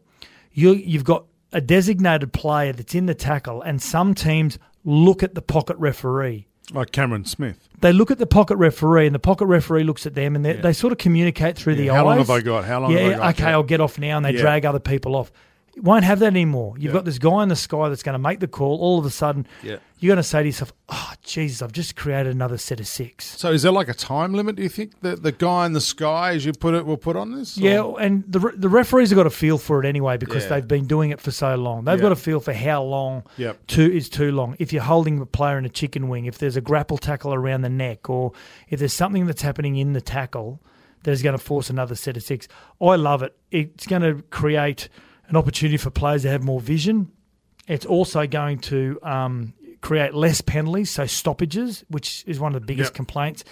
[0.53, 5.35] you you've got a designated player that's in the tackle, and some teams look at
[5.35, 6.47] the pocket referee.
[6.73, 7.69] Like Cameron Smith.
[7.81, 10.53] They look at the pocket referee, and the pocket referee looks at them, and they,
[10.53, 11.97] they sort of communicate through the Yeah, eyes.
[11.97, 12.65] how long have I got?
[12.65, 13.35] How long yeah, have I got?
[13.35, 13.51] okay, Yeah.
[13.53, 14.41] I'll get off now, and they Yeah.
[14.43, 15.33] drag other people off.
[15.77, 16.75] You won't have that anymore.
[16.77, 16.99] You've Yeah.
[16.99, 18.79] got this guy in the sky that's going to make the call.
[18.81, 19.77] All of a sudden, Yeah.
[20.01, 23.39] you're going to say to yourself, "Oh, Jesus, I've just created another set of six.
[23.39, 25.81] So is there like a time limit, do you think, that the guy in the
[25.81, 27.57] sky, as you put it, will put on this?
[27.57, 30.49] or- Yeah, and the the referees have got a feel for it anyway because Yeah.
[30.51, 31.85] they've been doing it for so long.
[31.85, 33.67] They've got a feel for how long Yep.
[33.69, 34.57] too is too long.
[34.59, 37.63] If you're holding a player in a chicken wing, if there's a grapple tackle around
[37.63, 38.33] the neck, or
[38.69, 40.61] if there's something that's happening in the tackle
[41.05, 42.47] that is going to force another set of six.
[42.83, 43.35] I love it.
[43.51, 44.89] It's going to create
[45.31, 47.11] an opportunity for players to have more vision.
[47.67, 52.67] It's also going to um, create less penalties, so stoppages, which is one of the
[52.67, 52.97] biggest Yep.
[52.97, 53.45] complaints.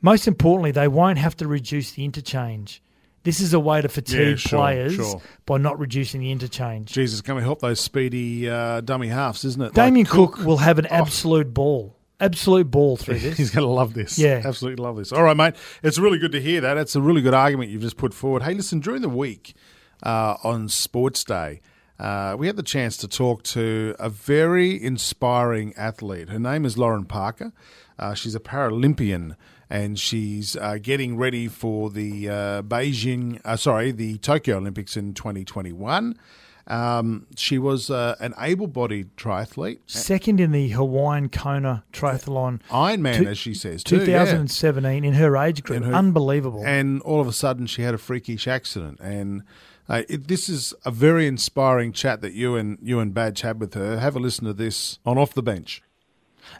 [0.00, 2.82] Most importantly, they won't have to reduce the interchange.
[3.22, 5.22] This is a way to fatigue Yeah, sure, players sure.
[5.46, 6.90] by not reducing the interchange.
[6.92, 9.74] Jesus, going to help those speedy uh, dummy halves, isn't it?
[9.74, 13.36] Damien Like Cook, will have an absolute ball, absolute ball through this.
[13.38, 14.18] He's going to love this.
[14.18, 14.42] Yeah.
[14.44, 15.12] Absolutely love this.
[15.12, 15.54] All right, mate.
[15.84, 16.76] It's really good to hear that.
[16.78, 18.42] It's a really good argument you've just put forward.
[18.42, 19.54] Hey, listen, during the week
[20.02, 21.60] uh, on Sports Day,
[21.98, 26.28] uh, we had the chance to talk to a very inspiring athlete.
[26.30, 27.52] Her name is Lauren Parker.
[27.98, 29.36] Uh, she's a Paralympian
[29.70, 35.14] and she's uh, getting ready for the uh, Beijing, uh, sorry, the Tokyo Olympics in
[35.14, 36.18] 2021.
[36.66, 43.16] Um, she was uh, an able bodied triathlete, Second in the Hawaiian Kona triathlon, Ironman,
[43.18, 43.96] Two- as she says, too.
[43.96, 44.04] yeah.
[44.24, 45.82] 2017, in her age group.
[45.82, 46.62] Her- Unbelievable.
[46.64, 49.42] and all of a sudden she had a freakish accident and
[49.88, 53.60] uh, it, this is a very inspiring chat that you and you and Badge had
[53.60, 53.98] with her.
[53.98, 55.82] Have a listen to this on off the bench.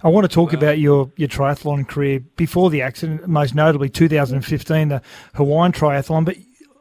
[0.03, 4.89] I want to talk about your, your triathlon career before the accident, most notably 2015,
[4.89, 5.03] the
[5.35, 6.25] Hawaiian triathlon.
[6.25, 6.37] But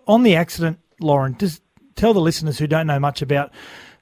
[0.08, 1.62] on the accident, Lauren, just
[1.95, 3.51] tell the listeners who don't know much about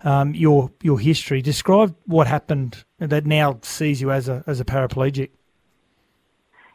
[0.01, 1.41] um, your your history.
[1.41, 5.31] Describe what happened that now sees you as a as a paraplegic.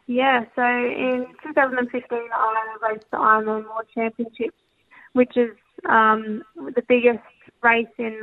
[0.07, 4.57] Yeah, so in 2015, I raced the Ironman World Championships,
[5.15, 5.51] which is
[5.89, 7.23] um, the biggest
[7.63, 8.19] race in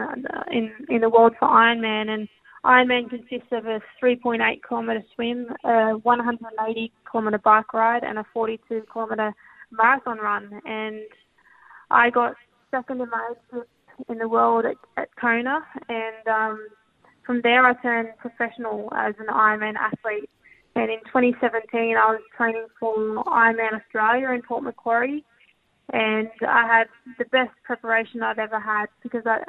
[0.51, 2.11] in in the world for Ironman.
[2.11, 2.29] And
[2.65, 8.83] Ironman consists of a 3.8 kilometre swim, a 180 kilometre bike ride, and a 42
[8.93, 9.35] kilometre
[9.71, 10.61] marathon run.
[10.67, 11.01] And
[11.91, 12.35] I got
[12.71, 13.63] second in my age
[14.09, 16.69] in the world at, at Kona, and um,
[17.25, 20.29] from there I turned professional as an Ironman athlete.
[20.75, 25.25] And in 2017, I was training for Ironman Australia in Port Macquarie,
[25.93, 29.43] and I had the best preparation I've ever had because I,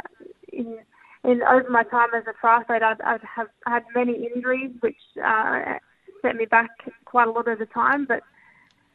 [0.52, 0.78] in,
[1.24, 5.76] in over my time as a triathlete, I've, I've have had many injuries which uh,
[6.22, 6.70] set me back
[7.06, 8.06] quite a lot of the time.
[8.06, 8.24] But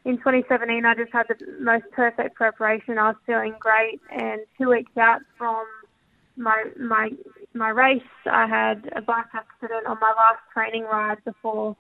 [0.05, 2.99] in 2017, I just had the most perfect preparation.
[2.99, 5.65] I was feeling great, and two weeks out from
[6.37, 7.11] my my
[7.55, 11.77] my race, I had a bike accident on my last training ride before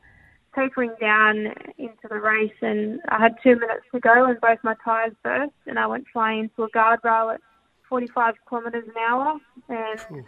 [0.58, 4.74] tapering down into the race, and I had two minutes to go, and both my
[4.84, 7.40] tyres burst, and I went flying into a guardrail at
[7.88, 10.24] 45 kilometres an hour, and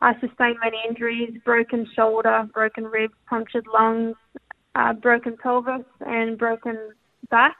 [0.00, 4.16] I sustained many injuries: broken shoulder, broken ribs, punctured lungs,
[4.74, 6.78] uh, broken pelvis, and broken
[7.30, 7.56] back,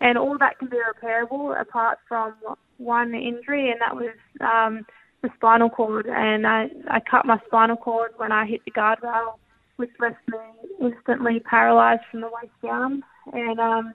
[0.00, 2.34] and all that can be repairable apart from
[2.78, 4.86] one injury, and that was um,
[5.22, 9.34] the spinal cord, and I, I cut my spinal cord when I hit the guardrail,
[9.76, 10.38] which left me
[10.80, 13.02] instantly paralysed from the waist down.
[13.32, 13.94] And um,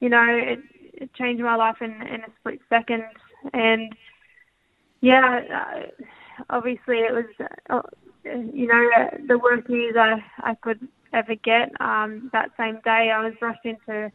[0.00, 0.58] you know, it,
[0.94, 3.04] it changed my life in, in a split second.
[3.52, 3.94] And
[5.00, 6.04] yeah, uh,
[6.50, 7.82] obviously it was, uh,
[8.24, 11.70] you know, the worst news I I could ever get.
[11.80, 14.10] Um, that same day, I was rushed into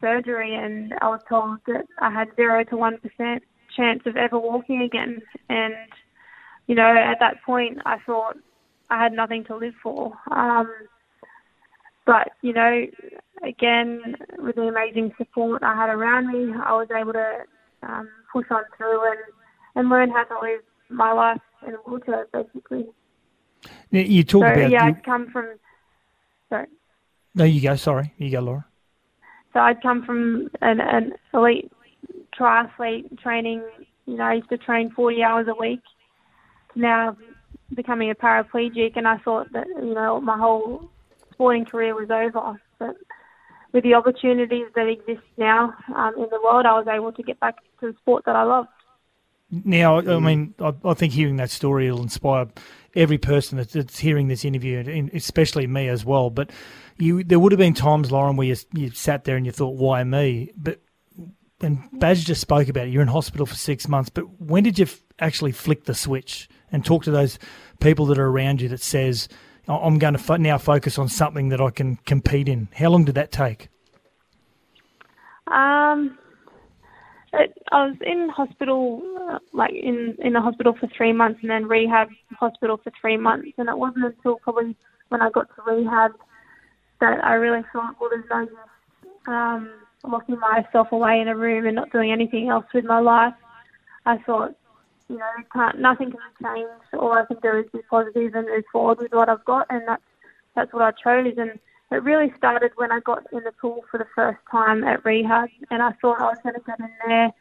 [0.00, 3.42] surgery, and I was told that I had zero to one percent
[3.76, 5.20] chance of ever walking again.
[5.48, 5.74] And
[6.66, 8.36] you know, at that point, I thought
[8.90, 10.12] I had nothing to live for.
[10.30, 10.70] Um,
[12.04, 12.86] but you know,
[13.42, 17.38] again, with the amazing support I had around me, I was able to
[17.82, 19.18] um, push on through and
[19.74, 22.86] and learn how to live my life in a wheelchair, basically.
[23.90, 25.46] Now, You talk so about yeah, you- I'd come from.
[26.48, 26.66] Sorry.
[27.34, 27.74] no, you go.
[27.76, 28.64] Sorry, you go, Laura.
[29.52, 31.72] So I'd come from an, an elite
[32.38, 33.62] triathlete training.
[34.06, 35.80] You know, I used to train 40 hours a week.
[36.76, 37.16] Now
[37.74, 40.90] becoming a paraplegic, and I thought that you know my whole
[41.32, 42.60] sporting career was over.
[42.78, 42.96] But
[43.72, 47.40] with the opportunities that exist now um, in the world, I was able to get
[47.40, 48.66] back to the sport that I love.
[49.50, 52.48] Now, I mean, I, I think hearing that story will inspire
[52.96, 56.30] every person that's, that's hearing this interview, and especially me as well.
[56.30, 56.50] But
[56.98, 59.76] you, there would have been times, Lauren, where you, you sat there and you thought,
[59.76, 60.80] "Why me?" But
[61.60, 62.90] and Baz just spoke about it.
[62.90, 64.10] You're in hospital for six months.
[64.10, 64.86] But when did you
[65.18, 67.38] actually flick the switch and talk to those
[67.80, 69.28] people that are around you that says,
[69.68, 72.68] I'm going to fo- now focus on something that I can compete in?
[72.74, 73.68] How long did that take?
[75.48, 76.18] Um,
[77.32, 81.50] it, I was in hospital, uh, like in in the hospital for three months, and
[81.50, 83.48] then rehab hospital for three months.
[83.58, 84.76] And it wasn't until probably
[85.08, 86.12] when I got to rehab
[87.00, 88.50] that I really thought, well, there's no use
[89.26, 89.70] um,
[90.04, 93.34] locking myself away in a room and not doing anything else with my life.
[94.06, 94.54] I thought,
[95.08, 96.68] you know, can't, nothing can change.
[96.98, 99.82] All I can do is be positive and move forward with what I've got, and
[99.86, 100.02] that's
[100.54, 101.34] that's what I chose.
[101.36, 101.58] And
[101.92, 105.48] it really started when I got in the pool for the first time at rehab,
[105.70, 107.32] and I thought I was going to get in there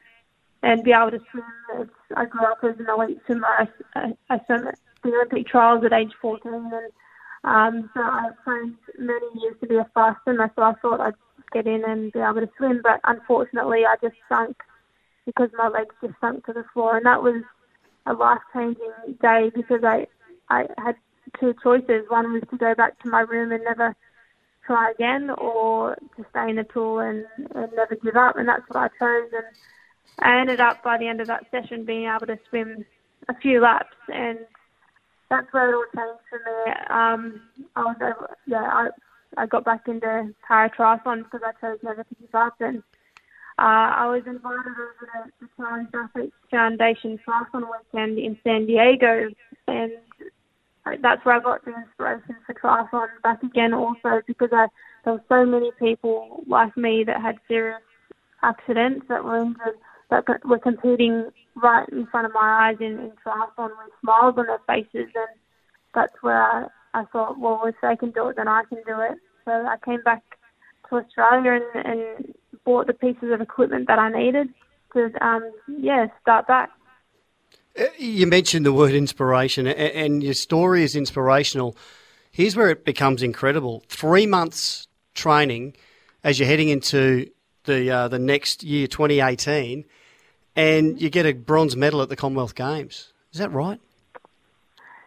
[0.64, 1.44] and be able to swim.
[1.80, 3.48] It's, I grew up as an elite swimmer.
[3.48, 4.70] I, I, I swam
[5.04, 6.92] the Olympic trials at age 14, and
[7.44, 10.52] um, so I trained many years to be a fast swimmer.
[10.56, 11.14] So I thought I'd
[11.54, 14.58] get in and be able to swim, but unfortunately, I just sunk
[15.26, 17.42] because my legs just sunk to the floor, and that was
[18.06, 20.08] a life-changing day because I
[20.50, 20.96] I had
[21.40, 22.06] two choices.
[22.10, 23.96] One was to go back to my room and never
[24.66, 28.38] try again or to stay in the pool and, and never give up.
[28.38, 29.32] And that's what I chose.
[29.34, 29.46] And
[30.20, 32.86] I ended up by the end of that session being able to swim
[33.30, 33.96] a few laps.
[34.14, 34.40] And
[35.30, 36.72] that's where it all changed for me.
[36.90, 37.42] Um,
[37.76, 38.90] I was yeah, I,
[39.38, 42.56] I got back into para triathlon because I chose never to give up.
[42.60, 42.84] And
[43.58, 49.30] uh, I was invited over to the Challenged Athletes Foundation Triathlon Weekend in San Diego.
[49.68, 49.94] And
[51.02, 54.68] that's where I got the inspiration for triathlon back again also because I,
[55.04, 57.82] there were so many people like me that had serious
[58.44, 59.80] accidents that were injured
[60.12, 64.46] that were competing right in front of my eyes in, in triathlon with smiles on
[64.46, 65.40] their faces and
[65.96, 69.00] that's where I, I thought, well, if they can do it, then I can do
[69.00, 69.18] it.
[69.46, 70.24] So I came back
[70.90, 74.50] to Australia and, and bought the pieces of equipment that I needed
[74.94, 76.72] to, um, yeah, start back.
[77.80, 81.76] Uh, you mentioned the word inspiration, and your story is inspirational.
[82.32, 85.76] Here's where it becomes incredible: three months training
[86.24, 87.30] as you're heading into
[87.66, 89.86] the uh, the next year, 2018,
[90.56, 93.14] and you get a bronze medal at the Commonwealth Games.
[93.34, 93.80] Is that right?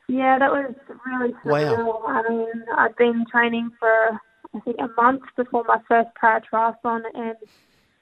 [0.08, 0.74] Yeah, that was
[1.06, 1.84] really surreal.
[1.84, 2.02] Wow.
[2.06, 4.18] I mean, I'd been training for
[4.54, 7.36] I think a month before my first para triathlon, and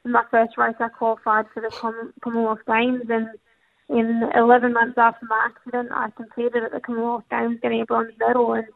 [0.04, 3.28] my first race I qualified for the Commonwealth Games, and
[3.88, 8.12] in 11 months after my accident, I competed at the Commonwealth Games, getting a bronze
[8.18, 8.66] medal, and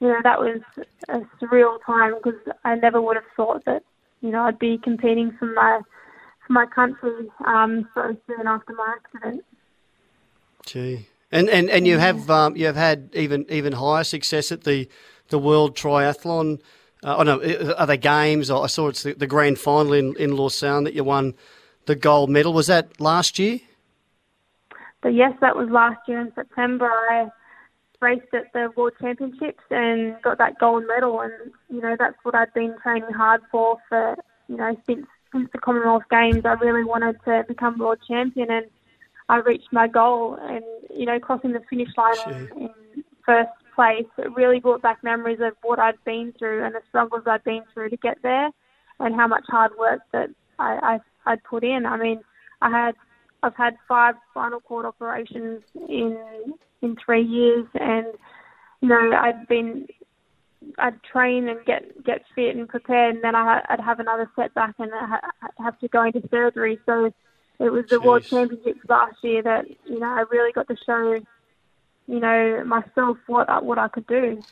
[0.00, 0.60] you know that was
[1.08, 3.82] a surreal time because I never would have thought that
[4.20, 5.80] you know I'd be competing for my
[6.46, 9.44] for my country um, so soon after my accident.
[10.64, 14.64] Gee, and and, and you have um, you have had even even higher success at
[14.64, 14.88] the
[15.28, 16.60] the World Triathlon.
[17.06, 18.50] Uh, oh no, are they games?
[18.50, 21.34] I saw it's the, the grand final in in Lausanne that you won
[21.86, 22.52] the gold medal.
[22.52, 23.60] Was that last year?
[25.04, 26.90] So yes, that was last year in September.
[26.90, 27.28] I
[28.00, 31.32] raced at the World Championships and got that gold medal, and
[31.70, 34.16] you know that's what I'd been training hard for for
[34.48, 36.44] you know since since the Commonwealth Games.
[36.44, 38.66] I really wanted to become world champion, and
[39.28, 40.38] I reached my goal.
[40.42, 45.04] And you know, crossing the finish line in, in first place, it really brought back
[45.04, 48.50] memories of what I'd been through and the struggles I'd been through to get there,
[48.98, 51.86] and how much hard work that I, I I'd put in.
[51.86, 52.20] I mean,
[52.60, 52.94] I had
[53.42, 56.18] I've had five spinal cord operations in
[56.82, 58.06] in three years, and
[58.80, 59.86] you know I'd been
[60.78, 64.74] I'd train and get get fit and prepared, and then I, would have another setback
[64.78, 65.20] and I'd
[65.58, 66.78] have to go into surgery.
[66.86, 67.12] So
[67.58, 68.04] it was the Jeez.
[68.04, 71.18] World Championships last year that you know I really got to show
[72.06, 74.42] you know myself what what I could do.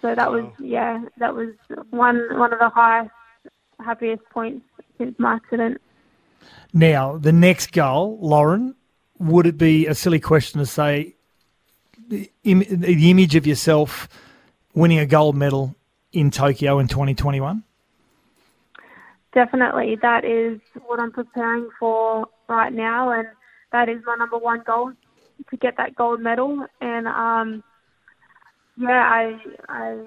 [0.00, 1.50] So that was yeah that was
[1.90, 3.10] one one of the highest
[3.80, 4.64] happiest points
[4.98, 5.80] since my accident.
[6.72, 8.74] Now, the next goal, Lauren,
[9.18, 11.14] would it be a silly question to say
[12.08, 14.08] the, Im- the image of yourself
[14.74, 15.74] winning a gold medal
[16.12, 17.62] in Tokyo in 2021?
[19.34, 19.96] Definitely.
[20.02, 23.28] That is what I'm preparing for right now, and
[23.70, 24.92] that is my number one goal
[25.50, 26.66] to get that gold medal.
[26.80, 27.62] And um,
[28.76, 30.04] yeah, I, I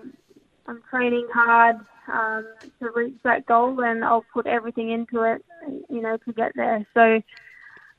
[0.67, 1.77] I'm training hard
[2.11, 2.45] um,
[2.81, 5.43] to reach that goal, and I'll put everything into it,
[5.89, 6.85] you know, to get there.
[6.93, 7.21] So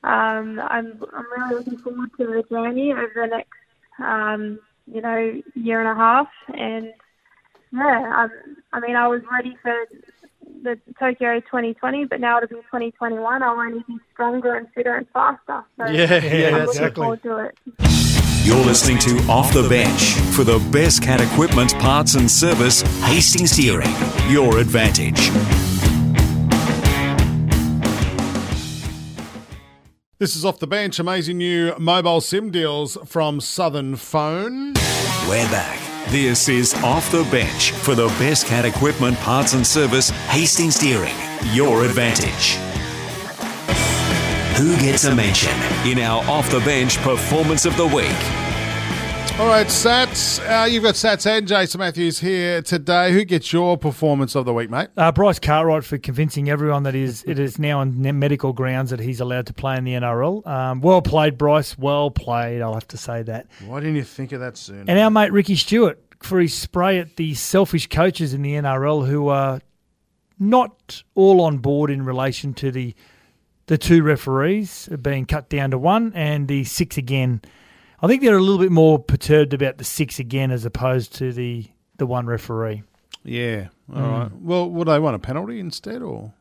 [0.06, 3.50] um, I'm I'm really looking forward to the journey over the next,
[3.98, 6.88] um, you know, year and a half, and
[7.72, 9.74] yeah, um, I mean, I was ready for
[10.62, 13.42] the Tokyo 2020, but now it'll be 2021.
[13.42, 15.64] I'll only be stronger and fitter and faster.
[15.78, 16.84] So yeah, yeah, I'm exactly.
[16.84, 17.58] looking forward to it.
[18.46, 23.56] You're listening to Off the Bench for the best cat equipment, parts and service, Hastings
[23.56, 23.90] Deering.
[24.28, 25.30] Your advantage.
[30.18, 30.98] This This is off the bench.
[30.98, 34.74] Amazing new mobile SIM deals from Southern Phone.
[35.28, 35.95] We're back.
[36.10, 41.16] This is Off the Bench for the best cat equipment, parts and service, Hastings Deering.
[41.52, 42.54] Your advantage.
[44.56, 45.50] Who gets a mention
[45.84, 48.45] in our Off the Bench Performance of the Week?
[49.38, 50.38] All right, Satts.
[50.38, 53.12] Uh, you've got Satts and Jason Matthews here today.
[53.12, 54.88] Who gets your performance of the week, mate?
[54.96, 58.98] Uh, Bryce Cartwright for convincing everyone that is it is now on medical grounds that
[58.98, 60.46] he's allowed to play in the NRL.
[60.46, 61.76] Um, well played, Bryce.
[61.76, 62.62] Well played.
[62.62, 63.46] I'll have to say that.
[63.66, 64.84] Why didn't you think of that sooner?
[64.88, 69.06] And our mate Ricky Stuart for his spray at the selfish coaches in the NRL
[69.06, 69.60] who are
[70.38, 72.94] not all on board in relation to the
[73.66, 77.42] the two referees being cut down to one and the six again.
[78.02, 81.32] I think they're a little bit more perturbed about the six again as opposed to
[81.32, 81.66] the
[81.96, 82.82] the one referee.
[83.24, 83.68] yeah.
[83.94, 84.30] All right.
[84.40, 86.32] Well, would they want a penalty instead, or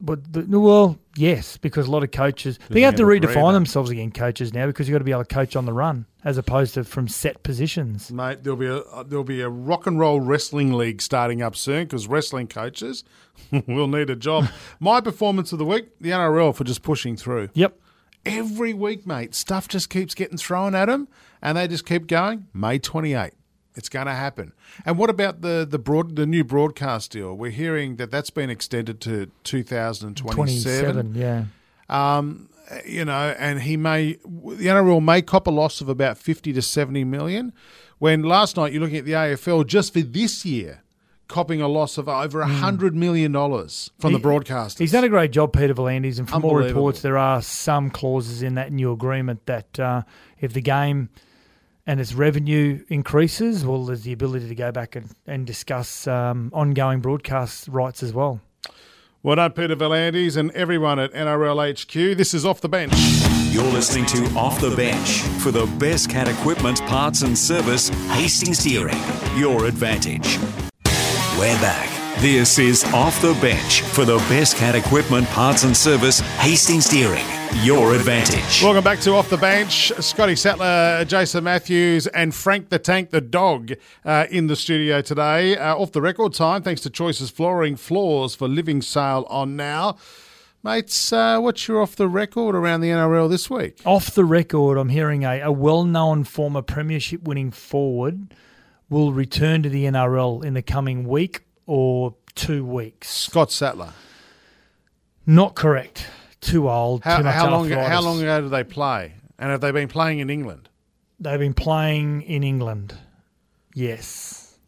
[0.00, 4.10] But the, well, yes, because a lot of coaches they have to redefine themselves again,
[4.10, 6.74] coaches now, because you've got to be able to coach on the run as opposed
[6.74, 8.10] to from set positions.
[8.10, 8.42] mate?
[8.42, 11.84] There'll be a uh, there'll be a rock and roll wrestling league starting up soon
[11.84, 13.04] because wrestling coaches
[13.68, 14.48] will need a job.
[14.80, 17.50] My performance of the week: the NRL for just pushing through.
[17.54, 17.78] Yep.
[18.24, 19.34] Every week, mate.
[19.34, 21.08] Stuff just keeps getting thrown at them,
[21.40, 22.46] and they just keep going.
[22.54, 23.32] May twenty eight,
[23.74, 24.52] it's going to happen.
[24.84, 27.34] And what about the the broad the new broadcast deal?
[27.36, 31.14] We're hearing that that's been extended to two thousand twenty Twenty seven.
[31.14, 31.44] seven, yeah.
[31.88, 32.48] Um,
[32.86, 36.62] you know, and he may the NRL may cop a loss of about fifty to
[36.62, 37.52] seventy million.
[37.98, 40.81] When last night you're looking at the AFL just for this year.
[41.32, 44.16] Copping a loss of over a hundred million dollars from Hmm.
[44.18, 44.78] He- the broadcasters.
[44.78, 48.42] He's done a great job, Peter V'landys, and from all reports, there are some clauses
[48.42, 50.02] in that new agreement that uh,
[50.40, 51.08] if the game
[51.86, 56.50] and its revenue increases, well, there's the ability to go back and, and discuss um,
[56.52, 58.40] ongoing broadcast rights as well.
[59.22, 62.16] Well done, Peter V'landys and everyone at NRL HQ.
[62.18, 62.92] This is Off the Bench.
[63.52, 68.62] You're listening to Off the Bench for the best cat equipment, parts and service, Hastings
[68.62, 68.98] Deering.
[69.36, 70.38] Your advantage.
[71.38, 71.88] We're back.
[72.20, 77.24] This is Off the Bench for the best cat equipment, parts and service, Hastings Deering.
[77.64, 78.62] Your advantage.
[78.62, 79.92] Welcome back to Off the Bench.
[79.98, 83.72] Scotty Sattler, Jason Matthews, and Frank the Tank the Dog
[84.04, 85.56] uh, in the studio today.
[85.56, 89.96] Uh, off the record time, thanks to Choices Flooring Floors for living sale on now.
[90.62, 93.80] Mates, uh, what's your off the record around the NRL this week?
[93.86, 98.34] Off the record, I'm hearing a, a well known former Premiership winning forward
[98.92, 103.08] will return to the NRL in the coming week or two weeks.
[103.08, 103.92] Scott Sattler.
[105.26, 106.06] Not correct.
[106.40, 107.02] Too old.
[107.02, 107.70] How, too how long?
[107.70, 109.14] How long ago did they play?
[109.38, 110.68] And have they been playing in England?
[111.18, 112.94] They've been playing in England.
[113.74, 114.58] Yes.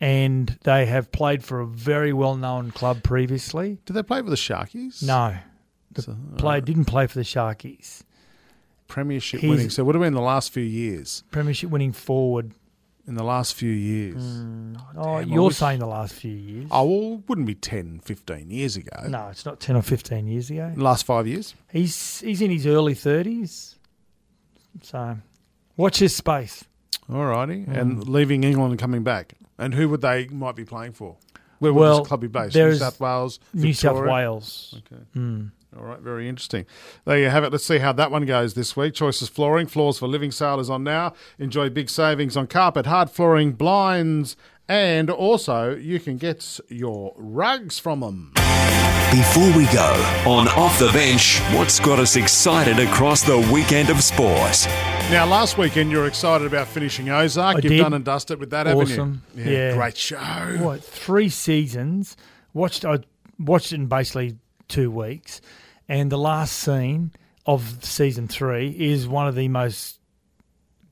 [0.00, 3.78] And they have played for a very well known club previously.
[3.86, 5.02] Did they play for the Sharkies?
[5.02, 5.36] No.
[5.92, 8.02] The play didn't play for the Sharkies.
[8.88, 9.70] Premiership He's- winning.
[9.70, 11.22] So would have been in the last few years.
[11.30, 12.52] Premiership winning forward.
[13.06, 14.22] In the last few years.
[14.96, 16.68] Oh, Damn, you're wish- saying the last few years.
[16.70, 19.08] Oh, well, it wouldn't be 10, 15 years ago.
[19.08, 20.72] No, it's not 10 or 15 years ago.
[20.76, 21.54] Last five years?
[21.72, 23.74] He's he's in his early 30s.
[24.82, 25.18] So
[25.76, 26.64] watch his space.
[27.12, 27.64] All righty.
[27.66, 27.76] Mm.
[27.80, 29.34] And leaving England and coming back.
[29.58, 31.16] And who would they might be playing for?
[31.58, 32.54] Where would Well, this club be based?
[32.54, 33.40] New South Wales?
[33.52, 34.80] New South Wales.
[34.92, 35.02] Okay.
[35.76, 36.66] All right, very interesting.
[37.06, 37.52] There you have it.
[37.52, 38.92] Let's see how that one goes this week.
[38.94, 41.14] Choices Flooring, Floors for Living Sale is on now.
[41.38, 44.36] Enjoy big savings on carpet, hard flooring, blinds,
[44.68, 48.32] and also you can get your rugs from them.
[49.10, 49.92] Before we go,
[50.26, 54.66] on Off the Bench, what's got us excited across the weekend of sport?
[55.10, 57.56] Now, last weekend you were excited about finishing Ozark.
[57.56, 57.78] I You've did.
[57.78, 59.22] done and dusted it with that, haven't Awesome.
[59.34, 59.44] you?
[59.44, 59.74] Yeah.
[59.74, 60.16] Great show.
[60.60, 62.16] What three seasons?
[62.54, 62.98] Watched I
[63.38, 64.36] watched it in basically
[64.68, 65.42] two weeks,
[65.92, 67.12] and the last scene
[67.44, 70.00] of season three is one of the most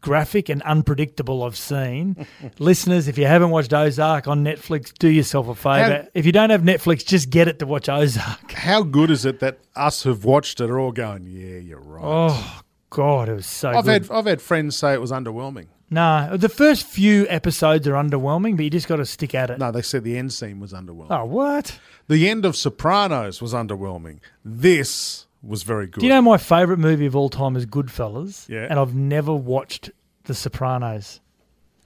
[0.03, 2.27] graphic and unpredictable I've seen.
[2.59, 6.07] Listeners, if you haven't watched Ozark on Netflix, do yourself a favour.
[6.13, 8.53] If you don't have Netflix, just get it to watch Ozark.
[8.53, 12.05] How good is it that us who've watched it are all going, yeah, you're right.
[12.05, 14.03] Oh God, it was so I've good.
[14.07, 15.69] had I've had friends say it was underwhelming.
[15.91, 19.59] No, the first few episodes are underwhelming, but you just got to stick at it.
[19.59, 21.09] No, they said the end scene was underwhelming.
[21.11, 21.79] Oh, what?
[22.09, 24.21] The end of Sopranos was underwhelming.
[24.45, 26.01] This was very good.
[26.01, 28.49] Do you know my favourite movie of all time is Goodfellas?
[28.49, 28.67] Yeah.
[28.71, 29.91] And I've never watched
[30.25, 31.21] The Sopranos.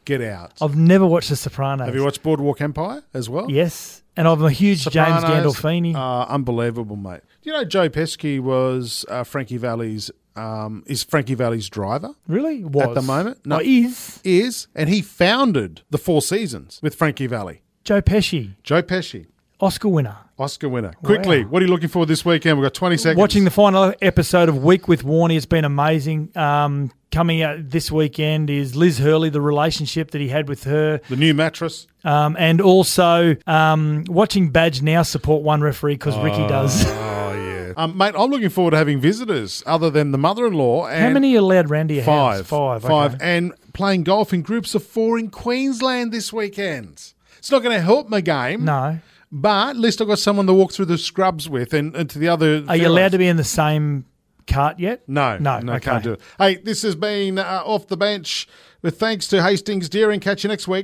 [0.04, 0.52] Get out.
[0.60, 1.86] I've never watched The Sopranos.
[1.86, 3.50] Have you watched Boardwalk Empire as well?
[3.50, 4.02] Yes.
[4.16, 5.94] And I'm a huge James Sopranos, Gandolfini.
[5.94, 7.20] Uh, unbelievable, mate.
[7.42, 12.64] Do you know Joe Pesci was uh, Frankie Valli's um, is Frankie Valli's driver really?
[12.64, 12.88] Was.
[12.88, 13.44] at the moment?
[13.46, 13.60] No.
[13.60, 17.62] is is and he founded the Four Seasons with Frankie Valli.
[17.84, 19.26] Joe Pesci, Joe Pesci.
[19.60, 20.16] Oscar winner.
[20.38, 20.92] Oscar winner.
[21.04, 21.50] Quickly, Wow.
[21.50, 22.58] what are you looking for this weekend?
[22.58, 23.18] We've got 20 seconds.
[23.20, 26.30] Watching the final episode of Week with Warnie has been amazing.
[26.36, 31.00] Um, coming out this weekend is Liz Hurley, the relationship that he had with her,
[31.08, 31.86] the new mattress.
[32.02, 36.84] um, and also um, watching Badge now support one referee because Ricky does.
[37.26, 37.72] Oh, yeah.
[37.76, 40.86] Um, mate, I'm looking forward to having visitors other than the mother in law.
[40.86, 42.38] How many allowed round to your Five.
[42.38, 42.46] house?
[42.46, 42.82] Five.
[42.82, 43.14] Five.
[43.16, 43.36] okay.
[43.36, 47.12] And playing golf in groups of four in Queensland this weekend.
[47.38, 48.64] It's not going to help my game.
[48.64, 48.98] No.
[49.36, 52.20] But at least I've got someone to walk through the scrubs with and, and to
[52.20, 52.64] the other.
[52.68, 54.04] Are you allowed to be in the same
[54.46, 55.02] cart yet?
[55.08, 55.90] No, No, no, okay.
[55.90, 56.20] can't do it.
[56.38, 58.46] Hey, this has been uh, off the bench
[58.80, 60.20] with thanks to Hastings Deering.
[60.20, 60.82] Catch you next week.